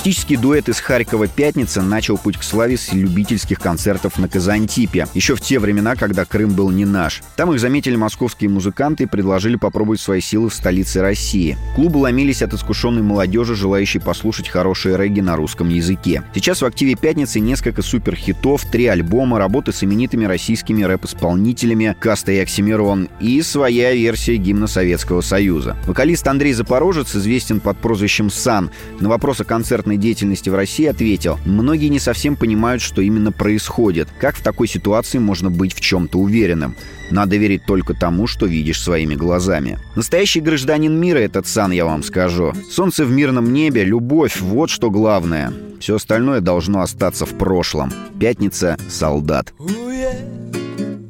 Акустический 0.07 0.37
дуэт 0.37 0.69
из 0.69 0.79
Харькова 0.79 1.27
«Пятница» 1.27 1.81
начал 1.81 2.17
путь 2.17 2.37
к 2.37 2.43
славе 2.43 2.77
с 2.77 2.93
любительских 2.93 3.59
концертов 3.59 4.17
на 4.17 4.29
Казантипе, 4.29 5.05
еще 5.13 5.35
в 5.35 5.41
те 5.41 5.59
времена, 5.59 5.95
когда 5.95 6.23
Крым 6.23 6.53
был 6.53 6.69
не 6.69 6.85
наш. 6.85 7.21
Там 7.35 7.51
их 7.51 7.59
заметили 7.59 7.97
московские 7.97 8.49
музыканты 8.49 9.03
и 9.03 9.05
предложили 9.05 9.57
попробовать 9.57 9.99
свои 9.99 10.21
силы 10.21 10.47
в 10.47 10.53
столице 10.53 11.01
России. 11.01 11.57
Клубы 11.75 11.97
ломились 11.97 12.41
от 12.41 12.53
искушенной 12.53 13.01
молодежи, 13.01 13.53
желающей 13.53 13.99
послушать 13.99 14.47
хорошие 14.47 14.95
регги 14.95 15.19
на 15.19 15.35
русском 15.35 15.67
языке. 15.67 16.23
Сейчас 16.33 16.61
в 16.61 16.65
активе 16.65 16.95
«Пятницы» 16.95 17.41
несколько 17.41 17.81
суперхитов, 17.81 18.63
три 18.63 18.87
альбома, 18.87 19.39
работы 19.39 19.73
с 19.73 19.83
именитыми 19.83 20.23
российскими 20.23 20.83
рэп-исполнителями 20.83 21.97
Каста 21.99 22.31
и 22.31 22.37
Оксимирон 22.37 23.09
и 23.19 23.41
своя 23.41 23.93
версия 23.93 24.37
гимна 24.37 24.67
Советского 24.67 25.19
Союза. 25.19 25.75
Вокалист 25.85 26.25
Андрей 26.29 26.53
Запорожец 26.53 27.13
известен 27.13 27.59
под 27.59 27.77
прозвищем 27.79 28.29
«Сан». 28.29 28.71
На 29.01 29.09
вопрос 29.09 29.41
о 29.41 29.43
концертной 29.43 29.96
деятельности 29.97 30.49
в 30.49 30.55
России 30.55 30.85
ответил, 30.85 31.39
многие 31.45 31.87
не 31.87 31.99
совсем 31.99 32.35
понимают, 32.35 32.81
что 32.81 33.01
именно 33.01 33.31
происходит. 33.31 34.07
Как 34.19 34.35
в 34.35 34.41
такой 34.41 34.67
ситуации 34.67 35.17
можно 35.17 35.49
быть 35.49 35.73
в 35.73 35.81
чем-то 35.81 36.17
уверенным? 36.17 36.75
Надо 37.09 37.37
верить 37.37 37.65
только 37.65 37.93
тому, 37.93 38.27
что 38.27 38.45
видишь 38.45 38.81
своими 38.81 39.15
глазами. 39.15 39.79
Настоящий 39.95 40.41
гражданин 40.41 40.93
мира 40.93 41.19
этот 41.19 41.47
Сан, 41.47 41.71
я 41.71 41.85
вам 41.85 42.03
скажу. 42.03 42.53
Солнце 42.69 43.05
в 43.05 43.11
мирном 43.11 43.53
небе, 43.53 43.83
любовь— 43.83 44.39
вот 44.41 44.69
что 44.69 44.91
главное. 44.91 45.53
Все 45.79 45.95
остальное 45.95 46.41
должно 46.41 46.81
остаться 46.81 47.25
в 47.25 47.37
прошлом. 47.37 47.91
Пятница, 48.19 48.77
солдат. 48.89 49.53
Уе, 49.59 50.11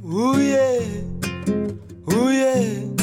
уе, 0.03 0.81
уе. 2.05 2.96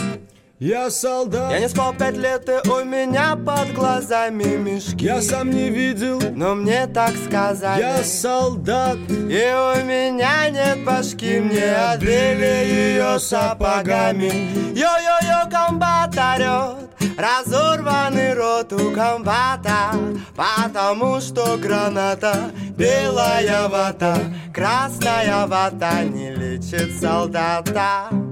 Я 0.64 0.90
солдат. 0.90 1.52
Я 1.52 1.60
не 1.60 1.68
спал 1.68 1.92
пять 1.92 2.16
лет, 2.16 2.48
и 2.48 2.66
у 2.66 2.84
меня 2.86 3.36
под 3.36 3.74
глазами 3.74 4.56
мешки. 4.56 5.04
Я 5.04 5.20
сам 5.20 5.50
не 5.50 5.68
видел, 5.68 6.22
но 6.34 6.54
мне 6.54 6.86
так 6.86 7.12
сказали. 7.26 7.82
Я 7.82 8.02
солдат. 8.02 8.96
И 9.10 9.12
у 9.12 9.84
меня 9.84 10.48
нет 10.48 10.82
башки, 10.82 11.38
мне 11.38 11.70
отбили 11.70 12.64
ее 12.64 13.20
сапогами. 13.20 14.32
Йо-йо-йо, 14.74 15.50
комбат 15.50 16.16
орет, 16.16 16.88
разорванный 17.18 18.32
рот 18.32 18.72
у 18.72 18.90
комбата, 18.90 19.90
потому 20.34 21.20
что 21.20 21.58
граната, 21.58 22.50
белая 22.70 23.68
вата, 23.68 24.16
красная 24.50 25.46
вата 25.46 26.04
не 26.04 26.30
лечит 26.34 26.98
солдата. 26.98 28.23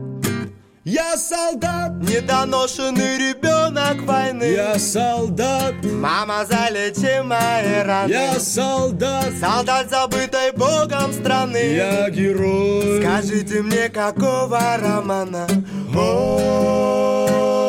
Я 0.85 1.17
солдат, 1.17 1.93
недоношенный 2.01 3.17
ребенок 3.17 4.03
войны. 4.03 4.43
Я 4.43 4.77
солдат, 4.81 5.75
мама 5.85 6.45
залечи 6.45 7.23
мои 7.23 7.85
раны. 7.85 8.11
Я 8.11 8.41
солдат, 8.41 9.33
солдат 9.41 9.89
забытой 9.91 10.51
богом 10.51 11.13
страны. 11.13 11.75
Я 11.77 12.11
герой. 12.11 13.01
Скажите 13.01 13.63
мне, 13.63 13.91
какого 13.91 14.59
романа? 14.77 15.47
Уе, 15.95 17.62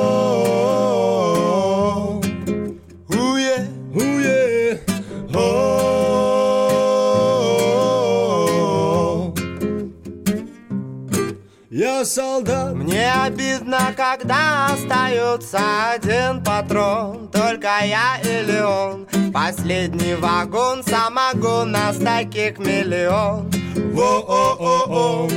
Я 12.03 12.07
солдат. 12.07 12.75
Мне 12.75 13.13
обидно, 13.13 13.93
когда 13.95 14.65
остается 14.73 15.59
один 15.93 16.43
патрон. 16.43 17.29
Только 17.29 17.69
я 17.85 18.19
или 18.21 18.59
он. 18.59 19.07
Последний 19.31 20.15
вагон 20.15 20.83
самогон 20.83 21.71
Нас 21.71 21.95
таких 21.95 22.59
миллион. 22.59 23.49
Во-о-о-о. 23.93 25.29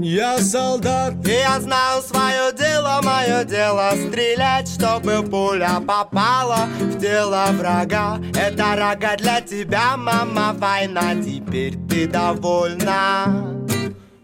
Я 0.00 0.38
солдат. 0.38 1.14
И 1.26 1.32
я 1.32 1.58
знаю 1.58 2.00
свое 2.02 2.52
дело, 2.56 3.00
мое 3.02 3.42
дело 3.42 3.90
Стрелять, 4.06 4.68
чтобы 4.68 5.24
пуля 5.28 5.82
попала 5.84 6.68
В 6.78 7.00
тело 7.00 7.46
врага. 7.50 8.20
Это 8.36 8.76
рога 8.76 9.16
для 9.16 9.40
тебя, 9.40 9.96
мама, 9.96 10.54
война. 10.56 11.16
Теперь 11.16 11.74
ты 11.88 12.06
довольна 12.06 13.61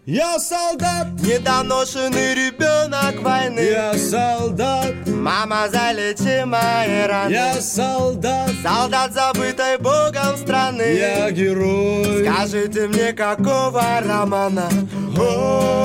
я 0.09 0.39
солдат, 0.39 1.07
недоношенный 1.21 2.33
ребенок 2.33 3.21
войны. 3.21 3.59
Я 3.59 3.93
солдат, 3.93 4.95
мама 5.05 5.67
залечи 5.71 6.43
мои 6.45 7.05
раны. 7.05 7.31
Я 7.31 7.61
солдат, 7.61 8.49
солдат 8.63 9.13
забытой 9.13 9.77
богом 9.77 10.35
страны. 10.37 10.81
Я 10.81 11.29
герой. 11.29 12.25
Скажите 12.25 12.87
мне, 12.87 13.13
какого 13.13 13.83
романа? 14.03 14.67
Уе, 15.15 15.79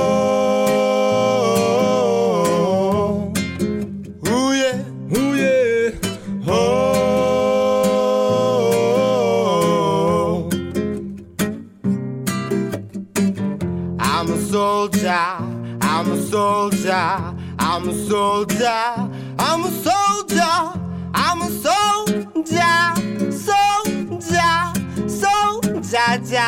soldier, 14.85 15.39
I'm 15.81 16.13
a 16.13 16.17
soldier, 16.23 17.35
I'm 17.59 17.89
a 17.89 17.95
soldier, 17.95 19.11
I'm 19.39 19.65
a 19.65 19.71
soldier, 19.71 20.79
I'm 21.15 21.41
a 21.43 21.51
soldier, 21.51 22.93
soldier, 23.33 25.09
soldier. 25.09 26.39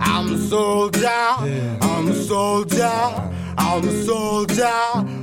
I'm 0.00 0.32
a 0.32 0.38
soldier, 0.38 1.08
I'm 1.08 2.08
a 2.08 2.14
soldier, 2.14 3.30
I'm 3.58 3.88
a 3.88 4.04
soldier, 4.04 4.82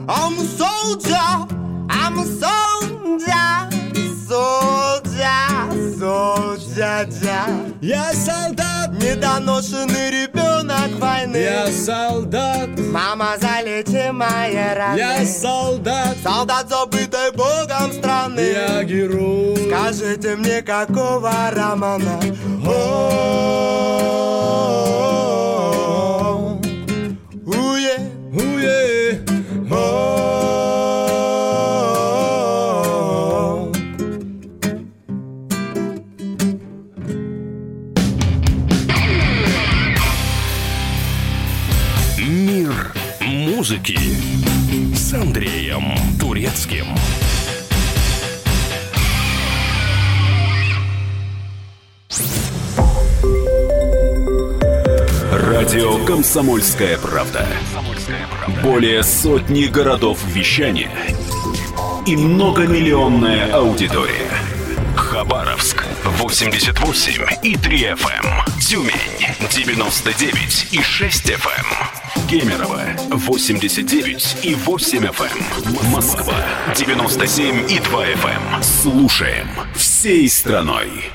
I'm 0.10 0.34
a 0.34 0.43
soldier, 0.43 1.47
I'm 1.89 2.17
a 2.19 2.25
soldier, 2.25 3.88
soldier, 4.29 5.49
soldier. 5.97 7.49
Я 7.81 8.13
солдат, 8.13 8.91
недоношенный 8.91 10.11
ребенок 10.11 10.91
войны. 10.99 11.37
Я 11.37 11.67
солдат, 11.71 12.69
мама 12.77 13.37
залечи 13.41 14.11
мои 14.11 14.55
раны. 14.75 14.97
Я 14.97 15.25
солдат, 15.25 16.15
солдат 16.23 16.69
забытой 16.69 17.31
богом 17.31 17.91
страны. 17.91 18.41
Я 18.41 18.83
герой. 18.83 19.57
Скажите 19.67 20.35
мне, 20.35 20.62
какого 20.62 21.31
романа? 21.51 22.19
Уе, 22.63 23.89
музыки 43.60 43.99
с 44.95 45.13
Андреем 45.13 45.93
Турецким. 46.17 46.85
Радио 55.33 56.05
«Комсомольская 56.05 56.97
правда». 56.99 57.45
Более 58.63 59.03
сотни 59.03 59.65
городов 59.65 60.23
вещания 60.27 60.89
и 62.07 62.15
многомиллионная 62.15 63.51
аудитория. 63.51 64.31
Хабаровск 64.95 65.68
88 66.19 67.25
и 67.43 67.55
3 67.55 67.77
FM. 67.93 68.59
Тюмень 68.59 68.91
99 69.49 70.67
и 70.73 70.81
6 70.81 71.25
FM. 71.29 72.27
Кемерово 72.29 72.81
89 73.11 74.37
и 74.43 74.53
8 74.53 75.05
FM. 75.05 75.89
Москва 75.89 76.35
97 76.75 77.71
и 77.71 77.79
2 77.79 78.05
FM. 78.05 78.61
Слушаем 78.63 79.47
всей 79.75 80.27
страной. 80.27 81.09